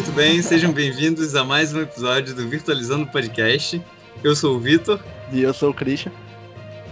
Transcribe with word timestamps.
Muito 0.00 0.12
bem, 0.12 0.40
sejam 0.40 0.72
bem-vindos 0.72 1.34
a 1.34 1.44
mais 1.44 1.74
um 1.74 1.82
episódio 1.82 2.34
do 2.34 2.48
Virtualizando 2.48 3.06
Podcast. 3.08 3.82
Eu 4.24 4.34
sou 4.34 4.56
o 4.56 4.58
Vitor. 4.58 4.98
E 5.30 5.42
eu 5.42 5.52
sou 5.52 5.68
o 5.68 5.74
Christian. 5.74 6.10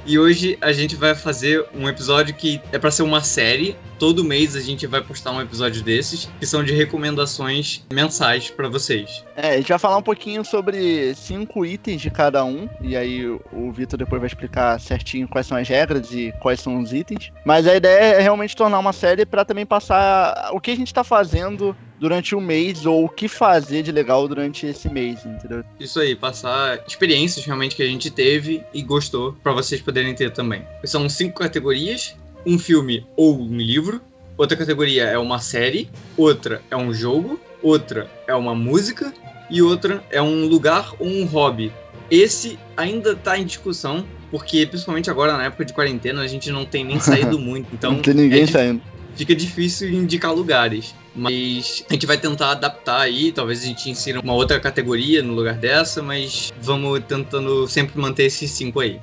E 0.04 0.18
hoje 0.18 0.58
a 0.60 0.72
gente 0.72 0.94
vai 0.94 1.14
fazer 1.14 1.66
um 1.74 1.88
episódio 1.88 2.34
que 2.34 2.60
é 2.70 2.78
para 2.78 2.90
ser 2.90 3.02
uma 3.02 3.22
série. 3.22 3.74
Todo 3.98 4.22
mês 4.22 4.54
a 4.54 4.60
gente 4.60 4.86
vai 4.86 5.02
postar 5.02 5.32
um 5.32 5.40
episódio 5.40 5.82
desses, 5.82 6.28
que 6.38 6.44
são 6.44 6.62
de 6.62 6.74
recomendações 6.74 7.82
mensais 7.90 8.50
para 8.50 8.68
vocês. 8.68 9.24
É, 9.34 9.54
a 9.54 9.56
gente 9.56 9.70
vai 9.70 9.78
falar 9.78 9.96
um 9.96 10.02
pouquinho 10.02 10.44
sobre 10.44 11.14
cinco 11.14 11.64
itens 11.64 12.02
de 12.02 12.10
cada 12.10 12.44
um, 12.44 12.68
e 12.78 12.94
aí 12.94 13.26
o 13.26 13.72
Vitor 13.72 13.98
depois 13.98 14.20
vai 14.20 14.28
explicar 14.28 14.78
certinho 14.78 15.26
quais 15.26 15.46
são 15.46 15.56
as 15.56 15.66
regras 15.66 16.12
e 16.12 16.30
quais 16.40 16.60
são 16.60 16.78
os 16.78 16.92
itens. 16.92 17.32
Mas 17.42 17.66
a 17.66 17.74
ideia 17.74 18.16
é 18.16 18.20
realmente 18.20 18.54
tornar 18.54 18.78
uma 18.78 18.92
série 18.92 19.24
para 19.24 19.46
também 19.46 19.64
passar 19.64 20.50
o 20.52 20.60
que 20.60 20.70
a 20.70 20.76
gente 20.76 20.92
tá 20.92 21.02
fazendo 21.02 21.74
durante 21.98 22.34
o 22.34 22.40
mês 22.40 22.86
ou 22.86 23.04
o 23.04 23.08
que 23.08 23.28
fazer 23.28 23.82
de 23.82 23.92
legal 23.92 24.26
durante 24.28 24.66
esse 24.66 24.88
mês, 24.88 25.24
entendeu? 25.24 25.64
Isso 25.78 26.00
aí, 26.00 26.14
passar 26.14 26.82
experiências 26.86 27.44
realmente 27.44 27.76
que 27.76 27.82
a 27.82 27.86
gente 27.86 28.10
teve 28.10 28.62
e 28.72 28.82
gostou 28.82 29.34
para 29.42 29.52
vocês 29.52 29.80
poderem 29.80 30.14
ter 30.14 30.32
também. 30.32 30.62
São 30.84 31.08
cinco 31.08 31.40
categorias: 31.40 32.16
um 32.46 32.58
filme 32.58 33.06
ou 33.16 33.40
um 33.40 33.56
livro. 33.56 34.00
Outra 34.36 34.56
categoria 34.56 35.04
é 35.04 35.18
uma 35.18 35.40
série, 35.40 35.90
outra 36.16 36.62
é 36.70 36.76
um 36.76 36.94
jogo, 36.94 37.40
outra 37.60 38.08
é 38.26 38.34
uma 38.34 38.54
música 38.54 39.12
e 39.50 39.60
outra 39.60 40.02
é 40.10 40.22
um 40.22 40.46
lugar 40.46 40.92
ou 41.00 41.08
um 41.08 41.24
hobby. 41.24 41.72
Esse 42.08 42.56
ainda 42.76 43.16
tá 43.16 43.36
em 43.36 43.44
discussão, 43.44 44.04
porque 44.30 44.64
principalmente 44.64 45.10
agora 45.10 45.36
na 45.36 45.44
época 45.44 45.64
de 45.64 45.72
quarentena 45.72 46.22
a 46.22 46.26
gente 46.26 46.50
não 46.50 46.64
tem 46.64 46.84
nem 46.84 47.00
saído 47.00 47.38
muito. 47.38 47.68
Então 47.72 47.92
não 47.92 48.02
tem 48.02 48.14
ninguém 48.14 48.42
é, 48.42 48.46
saindo. 48.46 48.80
Fica 49.18 49.34
difícil 49.34 49.90
indicar 49.90 50.32
lugares. 50.32 50.94
Mas 51.12 51.84
a 51.90 51.92
gente 51.92 52.06
vai 52.06 52.16
tentar 52.16 52.52
adaptar 52.52 53.00
aí, 53.00 53.32
talvez 53.32 53.64
a 53.64 53.66
gente 53.66 53.90
insira 53.90 54.20
uma 54.20 54.32
outra 54.32 54.60
categoria 54.60 55.20
no 55.24 55.34
lugar 55.34 55.56
dessa, 55.56 56.00
mas 56.00 56.52
vamos 56.62 57.02
tentando 57.04 57.66
sempre 57.66 58.00
manter 58.00 58.26
esses 58.26 58.48
cinco 58.52 58.78
aí. 58.78 59.00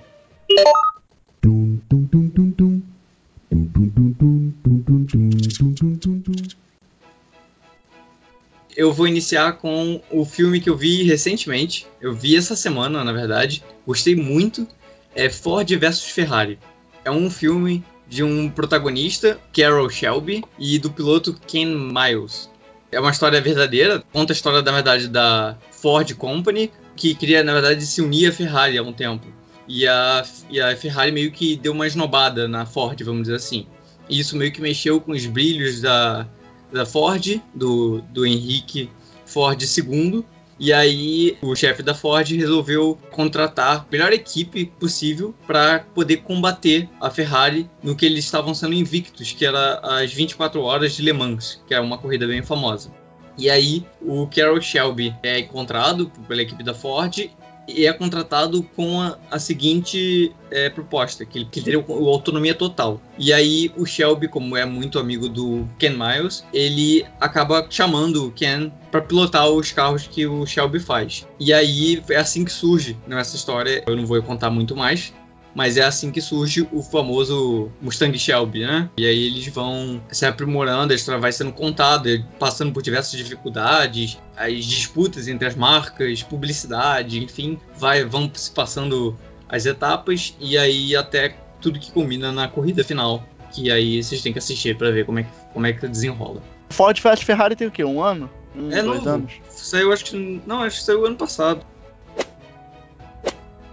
Eu 8.77 8.93
vou 8.93 9.07
iniciar 9.09 9.51
com 9.53 10.01
o 10.09 10.23
filme 10.23 10.61
que 10.61 10.69
eu 10.69 10.77
vi 10.77 11.03
recentemente. 11.03 11.85
Eu 11.99 12.13
vi 12.13 12.37
essa 12.37 12.55
semana, 12.55 13.03
na 13.03 13.11
verdade. 13.11 13.61
Gostei 13.85 14.15
muito. 14.15 14.65
É 15.13 15.29
Ford 15.29 15.69
vs 15.69 16.03
Ferrari. 16.05 16.57
É 17.03 17.11
um 17.11 17.29
filme 17.29 17.83
de 18.07 18.23
um 18.23 18.49
protagonista, 18.49 19.39
Carol 19.53 19.89
Shelby, 19.89 20.43
e 20.59 20.77
do 20.79 20.91
piloto 20.91 21.33
Ken 21.47 21.65
Miles. 21.65 22.49
É 22.91 22.99
uma 22.99 23.11
história 23.11 23.41
verdadeira, 23.41 24.03
conta 24.13 24.31
a 24.31 24.35
história, 24.35 24.61
na 24.61 24.71
verdade, 24.71 25.07
da 25.07 25.57
Ford 25.71 26.13
Company, 26.15 26.71
que 26.95 27.13
queria, 27.13 27.43
na 27.43 27.53
verdade, 27.53 27.85
se 27.85 28.01
unir 28.01 28.29
à 28.29 28.31
Ferrari 28.31 28.77
há 28.77 28.83
um 28.83 28.93
tempo. 28.93 29.27
E 29.67 29.87
a, 29.87 30.23
e 30.49 30.61
a 30.61 30.75
Ferrari 30.75 31.11
meio 31.11 31.31
que 31.31 31.55
deu 31.55 31.73
uma 31.73 31.87
esnobada 31.87 32.47
na 32.47 32.65
Ford, 32.65 33.01
vamos 33.03 33.23
dizer 33.23 33.35
assim. 33.35 33.67
E 34.07 34.19
isso 34.19 34.37
meio 34.37 34.51
que 34.51 34.61
mexeu 34.61 35.01
com 35.01 35.11
os 35.11 35.25
brilhos 35.25 35.81
da, 35.81 36.27
da 36.71 36.85
Ford, 36.85 37.41
do, 37.53 38.01
do 38.11 38.25
Henrique 38.25 38.89
Ford 39.25 39.59
II, 39.61 40.23
e 40.59 40.71
aí 40.71 41.37
o 41.41 41.55
chefe 41.55 41.83
da 41.83 41.93
Ford 41.93 42.29
resolveu 42.29 42.97
contratar 43.11 43.77
a 43.77 43.85
melhor 43.91 44.13
equipe 44.13 44.65
possível 44.65 45.35
para 45.45 45.79
poder 45.93 46.17
combater 46.17 46.89
a 47.01 47.09
Ferrari 47.09 47.69
no 47.83 47.95
que 47.95 48.05
eles 48.05 48.23
estavam 48.23 48.53
sendo 48.53 48.73
invictos, 48.73 49.33
que 49.33 49.45
era 49.45 49.79
as 49.79 50.13
24 50.13 50.61
horas 50.61 50.93
de 50.93 51.01
Le 51.01 51.11
Mans, 51.11 51.61
que 51.67 51.73
é 51.73 51.79
uma 51.79 51.97
corrida 51.97 52.25
bem 52.25 52.41
famosa. 52.41 52.89
E 53.37 53.49
aí 53.49 53.85
o 54.01 54.27
Carroll 54.27 54.61
Shelby 54.61 55.13
é 55.21 55.39
encontrado 55.39 56.09
pela 56.27 56.41
equipe 56.41 56.63
da 56.63 56.73
Ford 56.73 57.29
e 57.67 57.85
é 57.85 57.93
contratado 57.93 58.63
com 58.75 59.01
a, 59.01 59.17
a 59.31 59.39
seguinte 59.39 60.33
é, 60.51 60.69
proposta, 60.69 61.25
que 61.25 61.39
ele, 61.39 61.47
que 61.51 61.61
teria 61.61 61.83
autonomia 61.87 62.53
total. 62.53 63.01
E 63.17 63.33
aí 63.33 63.71
o 63.75 63.85
Shelby, 63.85 64.27
como 64.27 64.55
é 64.55 64.65
muito 64.65 64.99
amigo 64.99 65.27
do 65.27 65.67
Ken 65.79 65.91
Miles, 65.91 66.45
ele 66.53 67.05
acaba 67.19 67.65
chamando 67.69 68.27
o 68.27 68.31
Ken 68.31 68.71
para 68.91 69.01
pilotar 69.01 69.49
os 69.49 69.71
carros 69.71 70.07
que 70.07 70.25
o 70.25 70.45
Shelby 70.45 70.79
faz. 70.79 71.27
E 71.39 71.53
aí 71.53 72.01
é 72.09 72.17
assim 72.17 72.45
que 72.45 72.51
surge 72.51 72.97
nessa 73.07 73.35
história. 73.35 73.83
Eu 73.87 73.95
não 73.95 74.05
vou 74.05 74.21
contar 74.21 74.49
muito 74.49 74.75
mais, 74.75 75.13
mas 75.55 75.77
é 75.77 75.83
assim 75.83 76.11
que 76.11 76.19
surge 76.19 76.67
o 76.71 76.83
famoso 76.83 77.71
Mustang 77.81 78.19
Shelby, 78.19 78.65
né? 78.65 78.89
E 78.97 79.05
aí 79.07 79.27
eles 79.27 79.47
vão 79.47 80.01
se 80.11 80.25
aprimorando, 80.25 80.91
a 80.91 80.95
história 80.95 81.19
vai 81.19 81.31
sendo 81.31 81.53
contada, 81.53 82.09
passando 82.37 82.73
por 82.73 82.83
diversas 82.83 83.17
dificuldades, 83.17 84.19
as 84.35 84.65
disputas 84.65 85.29
entre 85.29 85.47
as 85.47 85.55
marcas, 85.55 86.21
publicidade, 86.21 87.23
enfim, 87.23 87.57
vai, 87.77 88.03
vão 88.03 88.29
se 88.33 88.51
passando 88.51 89.17
as 89.47 89.65
etapas 89.65 90.35
e 90.41 90.57
aí 90.57 90.93
até 90.93 91.37
tudo 91.61 91.79
que 91.79 91.89
combina 91.89 92.33
na 92.33 92.49
corrida 92.49 92.83
final, 92.83 93.23
que 93.53 93.71
aí 93.71 94.03
vocês 94.03 94.21
têm 94.21 94.33
que 94.33 94.39
assistir 94.39 94.77
para 94.77 94.91
ver 94.91 95.05
como 95.05 95.19
é 95.19 95.23
que, 95.23 95.29
como 95.53 95.65
é 95.65 95.71
que 95.71 95.87
desenrola. 95.87 96.43
Ford 96.69 96.99
Fast 96.99 97.23
Ferrari 97.23 97.55
tem 97.55 97.67
o 97.67 97.71
quê? 97.71 97.85
Um 97.85 98.03
ano? 98.03 98.29
Um, 98.53 98.71
é 98.71 98.83
dois 98.83 98.97
novo. 98.97 99.09
anos? 99.09 99.33
Saiu, 99.49 99.93
acho 99.93 100.05
que. 100.05 100.41
Não, 100.45 100.61
acho 100.61 100.79
que 100.79 100.83
saiu 100.83 101.05
ano 101.05 101.15
passado. 101.15 101.65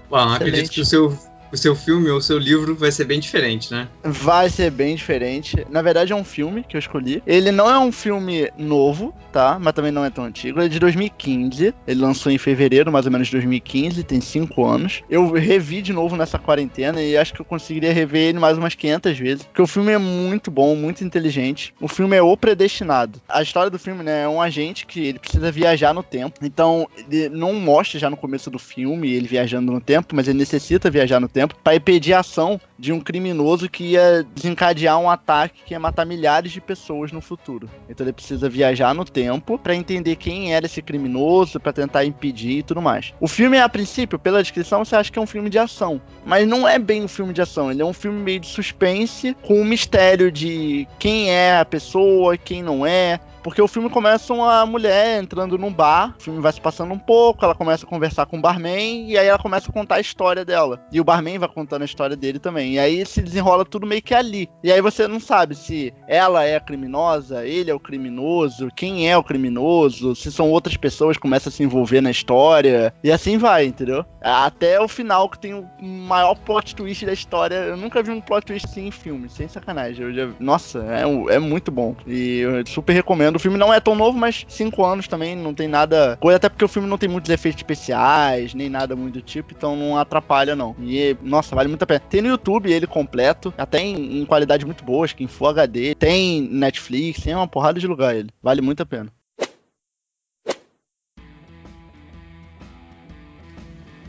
Bom, 0.09 0.19
acredito 0.19 0.71
que 0.71 0.81
o 0.81 0.84
seu 0.84 1.16
o 1.52 1.56
seu 1.56 1.76
filme 1.76 2.08
ou 2.08 2.16
o 2.16 2.22
seu 2.22 2.38
livro 2.38 2.74
vai 2.74 2.90
ser 2.90 3.04
bem 3.04 3.20
diferente, 3.20 3.70
né? 3.70 3.86
Vai 4.02 4.48
ser 4.48 4.70
bem 4.70 4.96
diferente. 4.96 5.66
Na 5.68 5.82
verdade, 5.82 6.12
é 6.12 6.16
um 6.16 6.24
filme 6.24 6.64
que 6.64 6.76
eu 6.76 6.78
escolhi. 6.78 7.22
Ele 7.26 7.52
não 7.52 7.70
é 7.70 7.78
um 7.78 7.92
filme 7.92 8.50
novo, 8.56 9.14
tá? 9.32 9.59
Mas 9.60 9.72
também 9.72 9.91
não 9.91 10.04
é 10.04 10.10
tão 10.10 10.25
antigo. 10.25 10.60
É 10.60 10.69
de 10.69 10.78
2015. 10.78 11.75
Ele 11.87 12.00
lançou 12.00 12.31
em 12.31 12.38
fevereiro, 12.38 12.93
mais 12.93 13.06
ou 13.06 13.12
menos, 13.12 13.28
de 13.28 13.32
2015. 13.32 14.04
Tem 14.04 14.20
cinco 14.20 14.65
anos. 14.65 15.03
Eu 15.09 15.32
revi 15.32 15.81
de 15.81 15.93
novo 15.93 16.16
nessa 16.16 16.38
quarentena 16.38 17.00
e 17.03 17.16
acho 17.16 17.32
que 17.32 17.41
eu 17.41 17.44
conseguiria 17.44 17.92
rever 17.92 18.28
ele 18.28 18.38
mais 18.38 18.59
umas 18.59 18.75
500 18.75 19.19
vezes. 19.19 19.44
Porque 19.44 19.62
o 19.62 19.66
filme 19.66 19.92
é 19.92 19.98
muito 19.98 20.50
bom, 20.50 20.76
muito 20.76 21.03
inteligente. 21.03 21.75
O 21.81 21.88
filme 21.88 22.16
é 22.16 22.22
O 22.22 22.37
Predestinado. 22.37 23.21
A 23.28 23.42
história 23.42 23.71
do 23.71 23.78
filme, 23.78 24.03
né, 24.03 24.25
é 24.25 24.28
um 24.28 24.41
agente 24.41 24.87
que 24.87 25.00
ele 25.06 25.19
precisa 25.19 25.50
viajar 25.50 25.94
no 25.94 26.03
tempo. 26.03 26.38
Então, 26.42 26.87
ele 27.10 27.28
não 27.28 27.54
mostra 27.54 27.98
já 27.98 28.10
no 28.10 28.16
começo 28.16 28.50
do 28.50 28.59
filme 28.59 29.12
ele 29.12 29.26
viajando 29.26 29.72
no 29.72 29.81
tempo, 29.81 30.15
mas 30.15 30.28
ele 30.28 30.38
necessita 30.38 30.91
viajar 30.91 31.21
no 31.21 31.28
tempo, 31.28 31.54
para 31.62 31.76
impedir 31.76 32.12
a 32.12 32.21
ação 32.21 32.60
de 32.82 32.93
um 32.93 32.98
criminoso 32.98 33.70
que 33.70 33.93
ia 33.93 34.26
desencadear 34.34 34.98
um 34.98 35.09
ataque 35.09 35.62
que 35.65 35.72
ia 35.72 35.78
matar 35.78 36.04
milhares 36.04 36.50
de 36.50 36.60
pessoas 36.60 37.12
no 37.12 37.20
futuro. 37.20 37.70
Então 37.88 38.04
ele 38.04 38.12
precisa 38.12 38.48
viajar 38.48 38.93
no 38.93 39.04
tempo 39.04 39.56
para 39.56 39.72
entender 39.72 40.16
quem 40.16 40.53
era 40.53 40.66
esse 40.66 40.82
criminoso, 40.82 41.60
para 41.60 41.72
tentar 41.72 42.04
impedir 42.04 42.59
e 42.59 42.62
tudo 42.65 42.82
mais. 42.82 43.15
O 43.21 43.28
filme, 43.28 43.56
a 43.56 43.69
princípio, 43.69 44.19
pela 44.19 44.42
descrição, 44.42 44.84
você 44.84 44.97
acha 44.97 45.12
que 45.12 45.19
é 45.21 45.22
um 45.22 45.26
filme 45.26 45.48
de 45.48 45.60
ação, 45.60 46.03
mas 46.26 46.44
não 46.44 46.66
é 46.66 46.76
bem 46.76 47.04
um 47.04 47.09
filme 47.09 47.32
de 47.32 47.41
ação. 47.41 47.71
Ele 47.71 47.82
é 47.82 47.87
um 47.87 47.92
filme 47.92 48.19
meio 48.19 48.41
de 48.41 48.48
suspense, 48.48 49.37
com 49.42 49.60
um 49.60 49.65
mistério 49.65 50.32
de 50.32 50.88
quem 50.98 51.31
é 51.31 51.60
a 51.60 51.65
pessoa, 51.65 52.37
quem 52.37 52.65
não 52.65 52.84
é, 52.84 53.21
porque 53.42 53.60
o 53.60 53.69
filme 53.69 53.91
começa 53.91 54.32
uma 54.32 54.64
mulher 54.64 55.22
entrando 55.22 55.58
num 55.58 55.72
bar, 55.72 56.14
o 56.19 56.22
filme 56.22 56.41
vai 56.41 56.53
se 56.53 56.60
passando 56.60 56.92
um 56.92 56.98
pouco, 56.98 57.44
ela 57.44 57.54
começa 57.54 57.84
a 57.84 57.88
conversar 57.88 58.26
com 58.26 58.38
o 58.38 58.41
barman 58.41 59.10
e 59.10 59.19
aí 59.19 59.26
ela 59.26 59.38
começa 59.38 59.69
a 59.69 59.72
contar 59.72 59.97
a 59.97 60.00
história 60.00 60.44
dela. 60.44 60.80
E 60.92 61.00
o 61.00 61.04
barman 61.04 61.38
vai 61.38 61.48
contando 61.48 61.82
a 61.82 61.86
história 61.86 62.16
dele 62.16 62.38
também. 62.38 62.75
E 62.75 62.78
aí 62.78 63.04
se 63.04 63.20
desenrola 63.20 63.64
tudo 63.64 63.86
meio 63.86 64.03
que 64.03 64.14
ali. 64.14 64.48
E 64.62 64.70
aí 64.70 64.80
você 64.80 65.08
não 65.08 65.19
sabe 65.19 65.54
se 65.54 65.92
ela 66.06 66.44
é 66.44 66.56
a 66.56 66.60
criminosa, 66.60 67.44
ele 67.47 67.70
é 67.70 67.75
o 67.75 67.80
criminoso, 67.80 68.69
quem 68.76 69.10
é 69.10 69.16
o 69.16 69.25
criminoso, 69.25 70.14
se 70.14 70.30
são 70.30 70.50
outras 70.50 70.77
pessoas 70.77 71.16
que 71.16 71.22
começam 71.22 71.50
a 71.50 71.53
se 71.53 71.62
envolver 71.62 72.00
na 72.00 72.10
história. 72.10 72.94
E 73.03 73.10
assim 73.10 73.39
vai, 73.39 73.65
entendeu? 73.65 74.04
Até 74.21 74.80
o 74.80 74.86
final 74.86 75.28
que 75.28 75.39
tem 75.39 75.54
o 75.54 75.68
maior 75.80 76.34
plot 76.36 76.74
twist 76.74 77.04
da 77.04 77.12
história. 77.12 77.56
Eu 77.56 77.77
nunca 77.77 78.03
vi 78.03 78.10
um 78.10 78.21
plot 78.21 78.47
twist 78.47 78.66
assim 78.66 78.86
em 78.86 78.91
filme, 78.91 79.28
sem 79.28 79.48
sacanagem. 79.48 80.12
Já... 80.15 80.28
Nossa, 80.39 80.84
é, 80.89 81.34
é 81.34 81.39
muito 81.39 81.71
bom. 81.71 81.97
E 82.06 82.39
eu 82.39 82.66
super 82.66 82.92
recomendo 82.92 83.31
o 83.36 83.40
filme 83.40 83.58
não 83.58 83.72
é 83.72 83.80
tão 83.80 83.94
novo, 83.94 84.18
mas 84.18 84.44
cinco 84.48 84.84
anos 84.84 85.08
também 85.08 85.36
não 85.36 85.54
tem 85.54 85.68
nada. 85.68 86.16
Coisa 86.20 86.36
até 86.36 86.48
porque 86.48 86.64
o 86.64 86.68
filme 86.68 86.88
não 86.88 86.98
tem 86.98 87.08
muitos 87.08 87.30
efeitos 87.30 87.60
especiais, 87.60 88.54
nem 88.54 88.68
nada 88.68 88.96
muito 88.96 89.14
do 89.14 89.22
tipo, 89.22 89.52
então 89.52 89.76
não 89.76 89.96
atrapalha, 89.96 90.56
não. 90.56 90.74
E, 90.80 91.16
nossa, 91.22 91.54
vale 91.54 91.68
muito 91.68 91.82
a 91.82 91.86
pena. 91.86 92.00
Tem 92.00 92.22
no 92.22 92.28
YouTube 92.28 92.72
ele 92.72 92.86
completo, 92.86 93.52
até 93.56 93.80
em, 93.80 94.20
em 94.20 94.24
qualidade 94.24 94.66
muito 94.66 94.84
boa, 94.84 95.04
acho 95.04 95.16
que 95.16 95.24
em 95.24 95.28
Full 95.28 95.48
HD. 95.48 95.94
Tem 95.94 96.40
Netflix, 96.42 97.22
tem 97.22 97.34
uma 97.34 97.48
porrada 97.48 97.78
de 97.78 97.86
lugar 97.86 98.14
ele. 98.14 98.30
Vale 98.42 98.60
muito 98.60 98.82
a 98.82 98.86
pena. 98.86 99.12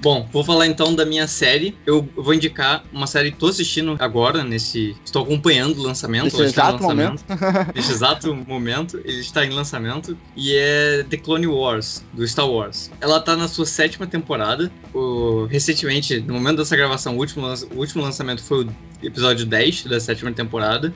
Bom, 0.04 0.28
vou 0.34 0.44
falar 0.44 0.68
então 0.68 0.94
da 0.94 1.06
minha 1.06 1.26
série. 1.30 1.78
Eu 1.86 2.06
vou 2.18 2.34
indicar 2.34 2.84
uma 2.92 3.08
série 3.08 3.30
que 3.30 3.38
estou 3.38 3.48
assistindo 3.48 3.96
agora, 4.00 4.44
nesse. 4.44 4.98
Estou 5.06 5.24
acompanhando 5.24 5.78
o 5.80 5.82
lançamento. 5.82 6.26
Nesse 6.26 6.42
exato 6.42 6.84
lançamento. 6.84 7.24
momento. 7.26 7.72
nesse 7.74 7.92
exato 7.94 8.36
momento, 8.36 9.00
ele 9.06 9.22
está 9.22 9.46
em 9.46 9.52
lançamento. 9.52 10.18
E 10.36 10.54
é 10.58 11.06
The 11.10 11.16
Clone 11.16 11.48
Wars, 11.48 12.04
do 12.12 12.28
Star 12.28 12.50
Wars. 12.50 12.92
Ela 13.00 13.20
está 13.20 13.38
na 13.38 13.48
sua 13.48 13.66
sétima 13.66 14.06
temporada. 14.06 14.70
O... 14.94 15.46
Recentemente, 15.46 16.20
no 16.20 16.34
momento 16.34 16.58
dessa 16.58 16.76
gravação, 16.76 17.16
o 17.16 17.20
último, 17.20 17.48
o 17.74 17.78
último 17.78 18.04
lançamento 18.04 18.44
foi 18.44 18.66
o 18.66 18.70
episódio 19.02 19.46
10 19.46 19.86
da 19.86 20.02
sétima 20.02 20.34
temporada. 20.34 20.94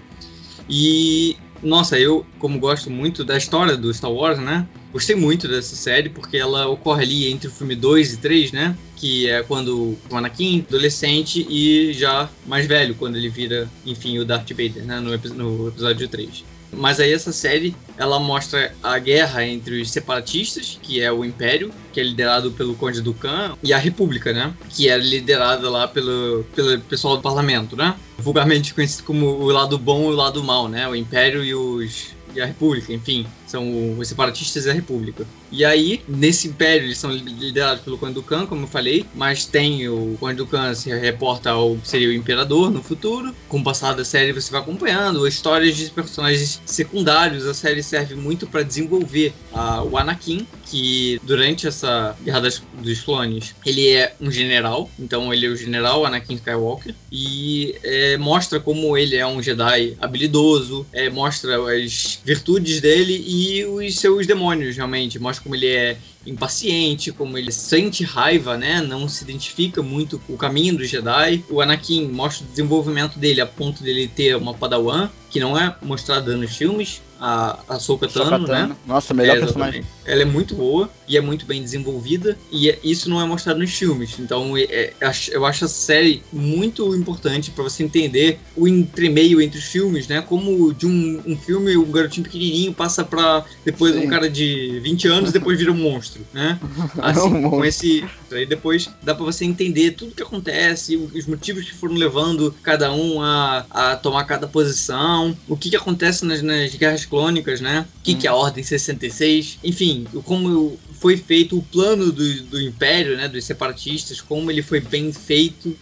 E 0.69 1.37
nossa, 1.63 1.97
eu, 1.97 2.25
como 2.39 2.59
gosto 2.59 2.89
muito 2.89 3.23
da 3.23 3.37
história 3.37 3.75
do 3.75 3.93
Star 3.93 4.11
Wars, 4.11 4.37
né? 4.37 4.67
Gostei 4.97 5.15
muito 5.15 5.47
dessa 5.47 5.75
série 5.75 6.09
porque 6.09 6.37
ela 6.37 6.67
ocorre 6.67 7.03
ali 7.03 7.31
entre 7.31 7.47
o 7.47 7.51
filme 7.51 7.75
2 7.75 8.13
e 8.13 8.17
3, 8.17 8.51
né? 8.51 8.75
Que 8.95 9.29
é 9.29 9.43
quando 9.43 9.95
o 10.09 10.15
Anakin, 10.15 10.65
adolescente, 10.67 11.45
e 11.47 11.93
já 11.93 12.27
mais 12.47 12.65
velho, 12.65 12.95
quando 12.95 13.15
ele 13.15 13.29
vira, 13.29 13.69
enfim, 13.85 14.17
o 14.17 14.25
Darth 14.25 14.49
Vader, 14.49 14.83
né? 14.83 14.99
No, 14.99 15.11
no 15.35 15.67
episódio 15.67 16.07
3. 16.07 16.43
Mas 16.73 16.99
aí 16.99 17.13
essa 17.13 17.31
série, 17.31 17.75
ela 17.95 18.19
mostra 18.19 18.73
a 18.81 18.97
guerra 18.97 19.45
entre 19.45 19.79
os 19.79 19.91
separatistas, 19.91 20.79
que 20.81 20.99
é 20.99 21.11
o 21.11 21.23
Império, 21.23 21.71
que 21.93 21.99
é 21.99 22.03
liderado 22.03 22.49
pelo 22.49 22.73
Conde 22.73 22.99
Dukan, 22.99 23.55
e 23.61 23.71
a 23.73 23.77
República, 23.77 24.33
né? 24.33 24.51
Que 24.67 24.89
é 24.89 24.97
liderada 24.97 25.69
lá 25.69 25.87
pelo, 25.87 26.43
pelo 26.55 26.79
pessoal 26.81 27.17
do 27.17 27.21
parlamento, 27.21 27.75
né? 27.75 27.95
Vulgarmente 28.17 28.73
conhecido 28.73 29.03
como 29.03 29.27
o 29.27 29.51
lado 29.51 29.77
bom 29.77 30.09
e 30.09 30.13
o 30.15 30.15
lado 30.15 30.43
mal, 30.43 30.67
né? 30.67 30.87
O 30.87 30.95
Império 30.95 31.45
e 31.45 31.53
os 31.53 32.17
e 32.37 32.41
a 32.41 32.45
República, 32.45 32.93
enfim, 32.93 33.25
são 33.47 33.97
os 33.97 34.07
separatistas 34.07 34.65
e 34.65 34.69
a 34.69 34.73
República. 34.73 35.25
E 35.51 35.63
aí, 35.63 36.01
nesse 36.07 36.47
império, 36.47 36.85
eles 36.85 36.97
são 36.97 37.11
liderados 37.11 37.83
pelo 37.83 37.97
Conde 37.97 38.13
Dukan, 38.13 38.45
como 38.45 38.63
eu 38.63 38.67
falei, 38.67 39.05
mas 39.15 39.45
tem 39.45 39.87
o 39.87 40.17
Conde 40.19 40.35
Dukan 40.35 40.75
se 40.75 40.93
reporta 40.93 41.51
ao 41.51 41.77
seria 41.83 42.09
o 42.09 42.13
imperador 42.13 42.69
no 42.69 42.83
futuro. 42.83 43.33
Com 43.47 43.59
o 43.59 43.63
passar 43.63 43.93
da 43.93 44.03
série, 44.03 44.33
você 44.33 44.51
vai 44.51 44.61
acompanhando 44.61 45.25
histórias 45.27 45.75
de 45.77 45.89
personagens 45.89 46.61
secundários. 46.65 47.45
A 47.45 47.53
série 47.53 47.81
serve 47.81 48.15
muito 48.15 48.45
para 48.45 48.61
desenvolver 48.61 49.33
a, 49.53 49.83
o 49.83 49.97
Anakin, 49.97 50.45
que 50.65 51.19
durante 51.23 51.67
essa 51.67 52.15
Guerra 52.23 52.41
das, 52.41 52.61
dos 52.81 52.99
Clones, 52.99 53.55
ele 53.65 53.87
é 53.89 54.13
um 54.19 54.29
general, 54.29 54.89
então 54.99 55.33
ele 55.33 55.45
é 55.45 55.49
o 55.49 55.55
general 55.55 56.05
Anakin 56.05 56.35
Skywalker, 56.35 56.93
e 57.11 57.75
é, 57.83 58.17
mostra 58.17 58.59
como 58.59 58.97
ele 58.97 59.15
é 59.15 59.25
um 59.25 59.41
Jedi 59.41 59.95
habilidoso, 59.99 60.85
é, 60.91 61.09
mostra 61.09 61.57
as 61.73 62.19
virtudes 62.25 62.81
dele 62.81 63.23
e 63.25 63.36
os 63.65 63.99
seus 63.99 64.25
demônios, 64.25 64.75
realmente. 64.77 65.19
Mostra 65.19 65.43
como 65.43 65.55
ele 65.55 65.67
é 65.67 65.97
impaciente, 66.27 67.11
como 67.11 67.37
ele 67.37 67.51
sente 67.51 68.03
raiva, 68.03 68.57
né? 68.57 68.81
Não 68.81 69.07
se 69.07 69.23
identifica 69.23 69.81
muito 69.81 70.19
com 70.19 70.33
o 70.33 70.37
caminho 70.37 70.77
do 70.77 70.85
Jedi. 70.85 71.43
O 71.49 71.61
Anakin 71.61 72.07
mostra 72.09 72.45
o 72.45 72.49
desenvolvimento 72.49 73.17
dele 73.17 73.41
a 73.41 73.45
ponto 73.45 73.81
dele 73.81 74.07
ter 74.07 74.35
uma 74.35 74.53
Padawan, 74.53 75.09
que 75.29 75.39
não 75.39 75.57
é 75.57 75.75
mostrada 75.81 76.35
nos 76.35 76.55
filmes, 76.55 77.01
a, 77.19 77.59
a 77.67 77.79
Soka 77.79 78.07
Tano, 78.07 78.47
né? 78.47 78.75
Nossa, 78.85 79.13
melhor 79.13 79.37
é, 79.37 79.39
personagem. 79.39 79.83
Ela 80.05 80.21
é 80.21 80.25
muito 80.25 80.55
boa 80.55 80.89
e 81.07 81.17
é 81.17 81.21
muito 81.21 81.45
bem 81.45 81.61
desenvolvida 81.61 82.37
e 82.51 82.69
é, 82.69 82.79
isso 82.83 83.09
não 83.09 83.21
é 83.21 83.25
mostrado 83.25 83.59
nos 83.59 83.71
filmes. 83.71 84.17
Então 84.19 84.55
é, 84.55 84.63
é 84.63 84.93
eu 85.31 85.45
acho 85.45 85.65
a 85.65 85.67
série 85.67 86.23
muito 86.31 86.95
importante 86.95 87.51
para 87.51 87.63
você 87.63 87.83
entender 87.83 88.39
o 88.55 88.67
entremeio 88.67 89.41
entre 89.41 89.59
os 89.59 89.65
filmes, 89.65 90.07
né? 90.07 90.21
Como 90.21 90.73
de 90.73 90.85
um, 90.85 91.21
um 91.25 91.37
filme 91.37 91.75
um 91.75 91.91
garotinho 91.91 92.23
pequenininho 92.23 92.73
passa 92.73 93.03
para 93.03 93.45
depois 93.65 93.93
Sim. 93.93 94.05
um 94.05 94.07
cara 94.07 94.29
de 94.29 94.79
20 94.81 95.07
anos 95.07 95.31
depois 95.31 95.57
vira 95.57 95.71
um 95.71 95.75
monstro, 95.75 96.16
né? 96.33 96.59
Assim, 97.01 97.49
com 97.49 97.63
esse 97.65 98.05
aí 98.31 98.45
depois 98.45 98.89
dá 99.01 99.15
para 99.15 99.25
você 99.25 99.45
entender 99.45 99.91
tudo 99.91 100.15
que 100.15 100.23
acontece, 100.23 100.95
os 100.95 101.25
motivos 101.25 101.65
que 101.65 101.73
foram 101.73 101.95
levando 101.95 102.53
cada 102.63 102.91
um 102.93 103.21
a, 103.21 103.65
a 103.69 103.95
tomar 103.95 104.25
cada 104.25 104.47
posição, 104.47 105.35
o 105.47 105.55
que, 105.55 105.69
que 105.69 105.75
acontece 105.75 106.25
nas, 106.25 106.41
nas 106.41 106.73
guerras 106.75 107.05
clônicas, 107.05 107.61
né? 107.61 107.85
O 107.99 108.03
que, 108.03 108.13
hum. 108.13 108.17
que 108.17 108.27
é 108.27 108.29
a 108.29 108.35
Ordem 108.35 108.63
66, 108.63 109.59
enfim, 109.63 110.07
como 110.23 110.77
foi 110.99 111.17
feito 111.17 111.57
o 111.57 111.63
plano 111.63 112.11
do, 112.11 112.41
do 112.43 112.61
Império, 112.61 113.17
né? 113.17 113.27
Dos 113.27 113.45
separatistas, 113.45 114.21
como 114.21 114.51
ele 114.51 114.61
foi 114.61 114.79
bem 114.79 115.11
feito. 115.13 115.75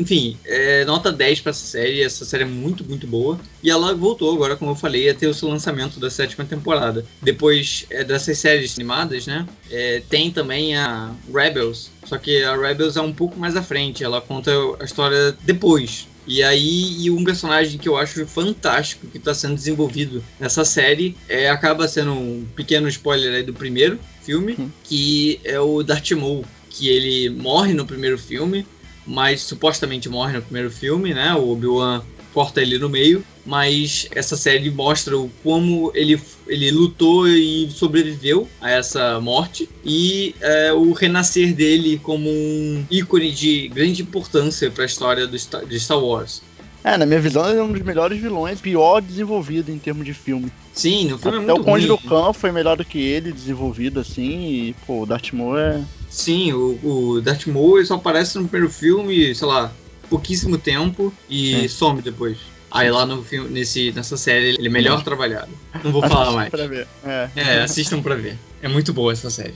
Enfim, 0.00 0.34
é, 0.46 0.82
nota 0.86 1.12
10 1.12 1.42
para 1.42 1.50
essa 1.50 1.66
série. 1.66 2.02
Essa 2.02 2.24
série 2.24 2.44
é 2.44 2.46
muito, 2.46 2.82
muito 2.84 3.06
boa. 3.06 3.38
E 3.62 3.70
ela 3.70 3.94
voltou 3.94 4.34
agora, 4.34 4.56
como 4.56 4.70
eu 4.70 4.74
falei, 4.74 5.10
a 5.10 5.14
ter 5.14 5.26
o 5.26 5.34
seu 5.34 5.48
lançamento 5.48 6.00
da 6.00 6.08
sétima 6.08 6.44
temporada. 6.44 7.04
Depois 7.20 7.84
é, 7.90 8.02
dessas 8.02 8.38
séries 8.38 8.78
animadas, 8.78 9.26
né? 9.26 9.46
É, 9.70 10.02
tem 10.08 10.30
também 10.30 10.74
a 10.74 11.12
Rebels. 11.32 11.90
Só 12.06 12.16
que 12.16 12.42
a 12.42 12.56
Rebels 12.56 12.96
é 12.96 13.02
um 13.02 13.12
pouco 13.12 13.38
mais 13.38 13.56
à 13.56 13.62
frente. 13.62 14.02
Ela 14.02 14.22
conta 14.22 14.50
a 14.80 14.84
história 14.84 15.36
depois 15.42 16.08
e 16.26 16.42
aí, 16.42 16.96
e 17.00 17.10
um 17.10 17.24
personagem 17.24 17.78
que 17.78 17.88
eu 17.88 17.96
acho 17.96 18.24
fantástico 18.26 19.06
que 19.08 19.18
está 19.18 19.34
sendo 19.34 19.54
desenvolvido 19.54 20.22
nessa 20.38 20.64
série 20.64 21.16
é, 21.28 21.50
acaba 21.50 21.88
sendo 21.88 22.12
um 22.12 22.46
pequeno 22.54 22.88
spoiler 22.88 23.34
aí 23.34 23.42
do 23.42 23.52
primeiro 23.52 23.98
filme, 24.22 24.54
uhum. 24.56 24.70
que 24.84 25.40
é 25.42 25.58
o 25.58 25.82
Darth 25.82 26.10
Maul, 26.12 26.44
que 26.68 26.88
ele 26.88 27.30
morre 27.30 27.74
no 27.74 27.84
primeiro 27.86 28.16
filme, 28.16 28.66
mas 29.06 29.42
supostamente 29.42 30.08
morre 30.08 30.34
no 30.34 30.42
primeiro 30.42 30.70
filme, 30.70 31.14
né? 31.14 31.34
O 31.34 31.50
Obi-Wan 31.50 32.02
corta 32.32 32.62
ele 32.62 32.78
no 32.78 32.88
meio, 32.88 33.24
mas 33.44 34.06
essa 34.12 34.36
série 34.36 34.70
mostra 34.70 35.18
o 35.18 35.30
como 35.42 35.90
ele, 35.94 36.20
ele 36.46 36.70
lutou 36.70 37.28
e 37.28 37.68
sobreviveu 37.70 38.48
a 38.60 38.70
essa 38.70 39.20
morte 39.20 39.68
e 39.84 40.34
é, 40.40 40.72
o 40.72 40.92
renascer 40.92 41.54
dele 41.54 41.98
como 42.02 42.28
um 42.30 42.84
ícone 42.90 43.32
de 43.32 43.68
grande 43.68 44.02
importância 44.02 44.70
para 44.70 44.84
a 44.84 44.86
história 44.86 45.26
do, 45.26 45.36
de 45.36 45.80
Star 45.80 45.98
Wars. 45.98 46.42
É, 46.82 46.96
na 46.96 47.04
minha 47.04 47.20
visão, 47.20 47.46
ele 47.50 47.58
é 47.58 47.62
um 47.62 47.72
dos 47.72 47.82
melhores 47.82 48.18
vilões, 48.18 48.60
pior 48.60 49.02
desenvolvido 49.02 49.70
em 49.70 49.78
termos 49.78 50.04
de 50.04 50.14
filme. 50.14 50.50
Sim, 50.72 51.08
no 51.08 51.18
filme 51.18 51.38
Até 51.38 51.44
é 51.44 51.54
muito 51.54 51.60
o 51.60 51.64
Conde 51.64 51.86
ruim. 51.86 51.96
do 51.96 52.08
Khan 52.08 52.32
foi 52.32 52.52
melhor 52.52 52.76
do 52.76 52.84
que 52.84 52.98
ele, 52.98 53.32
desenvolvido 53.32 54.00
assim, 54.00 54.50
e, 54.50 54.76
pô, 54.86 55.02
o 55.02 55.06
Darth 55.06 55.32
Maul 55.32 55.58
é... 55.58 55.82
Sim, 56.10 56.52
o, 56.52 56.78
o 56.82 57.20
Darth 57.20 57.46
Maul 57.46 57.84
só 57.86 57.94
aparece 57.94 58.36
no 58.36 58.48
primeiro 58.48 58.72
filme, 58.72 59.32
sei 59.32 59.46
lá, 59.46 59.72
pouquíssimo 60.08 60.58
tempo 60.58 61.14
e 61.28 61.64
é. 61.64 61.68
some 61.68 62.02
depois. 62.02 62.36
Aí 62.68 62.90
lá 62.90 63.06
no 63.06 63.22
filme, 63.22 63.48
nesse, 63.48 63.92
nessa 63.92 64.16
série 64.16 64.50
ele 64.58 64.66
é 64.66 64.70
melhor 64.70 65.02
trabalhado. 65.02 65.50
Não 65.82 65.92
vou 65.92 66.02
falar 66.02 66.32
mais. 66.32 66.50
Pra 66.50 66.66
ver. 66.66 66.86
É. 67.04 67.28
é, 67.36 67.62
assistam 67.62 68.02
pra 68.02 68.16
ver. 68.16 68.36
É 68.60 68.68
muito 68.68 68.92
boa 68.92 69.12
essa 69.12 69.30
série. 69.30 69.54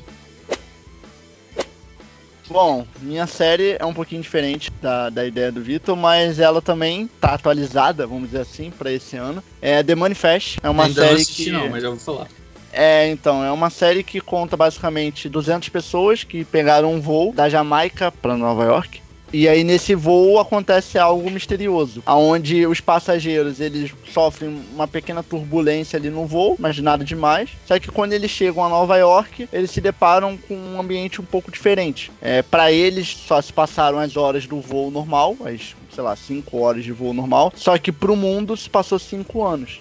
Bom, 2.49 2.87
minha 3.01 3.27
série 3.27 3.77
é 3.79 3.85
um 3.85 3.95
pouquinho 3.95 4.21
diferente 4.21 4.71
da, 4.83 5.09
da 5.09 5.27
ideia 5.27 5.51
do 5.51 5.63
Vitor, 5.63 5.97
mas 5.97 6.39
ela 6.39 6.61
também 6.61 7.09
tá 7.21 7.35
atualizada, 7.35 8.07
vamos 8.07 8.27
dizer 8.27 8.43
assim, 8.43 8.71
para 8.71 8.93
esse 8.93 9.17
ano. 9.17 9.43
É 9.63 9.83
The 9.83 9.95
Manifest, 9.95 10.59
é 10.63 10.69
uma 10.69 10.85
Ainda 10.85 11.01
série 11.01 11.15
não 11.15 11.21
assisti, 11.21 11.45
que 11.45 11.51
não, 11.51 11.69
mas 11.71 11.83
já 11.83 11.89
vou 11.89 11.99
falar. 11.99 12.29
É, 12.75 13.09
então, 13.09 13.45
é 13.45 13.53
uma 13.53 13.71
série 13.71 14.03
que 14.03 14.21
conta 14.21 14.57
basicamente 14.57 15.29
200 15.29 15.69
pessoas 15.69 16.25
que 16.25 16.45
pegaram 16.45 16.93
um 16.93 17.01
voo 17.01 17.33
da 17.33 17.49
Jamaica 17.49 18.11
para 18.11 18.37
Nova 18.37 18.65
York 18.65 19.05
e 19.35 19.49
aí 19.49 19.65
nesse 19.65 19.97
voo 19.97 20.39
acontece 20.39 20.97
algo 20.97 21.29
misterioso, 21.29 22.01
aonde 22.07 22.69
os 22.69 22.81
passageiros 22.81 23.59
eles 23.59 23.93
sofrem 24.13 24.63
uma 24.73 24.87
pequena 24.87 25.25
turbulência 25.25 25.97
ali 25.97 26.09
no 26.09 26.25
voo, 26.25 26.55
mas 26.57 26.79
nada 26.79 27.05
demais. 27.05 27.51
Só 27.67 27.77
que 27.81 27.91
quando 27.91 28.13
eles 28.13 28.31
chegam 28.31 28.65
a 28.65 28.69
Nova 28.69 28.97
York, 28.97 29.49
eles 29.53 29.73
se 29.73 29.81
deparam 29.81 30.37
com 30.37 30.55
um 30.55 30.81
ambiente 30.81 31.21
um 31.21 31.25
pouco 31.25 31.51
diferente. 31.51 32.13
É, 32.23 32.43
para 32.43 32.71
eles 32.71 33.09
só 33.09 33.43
se 33.43 33.53
passaram 33.53 33.99
as 33.99 34.17
horas 34.17 34.47
do 34.47 34.61
voo 34.61 34.89
normal, 34.89 35.37
as 35.45 35.75
sei 35.93 36.03
lá, 36.05 36.15
5 36.15 36.57
horas 36.57 36.85
de 36.85 36.93
voo 36.93 37.13
normal. 37.13 37.53
Só 37.57 37.77
que 37.77 37.91
pro 37.91 38.15
mundo 38.15 38.57
se 38.57 38.71
passou 38.71 39.01
5 39.01 39.45
anos. 39.45 39.81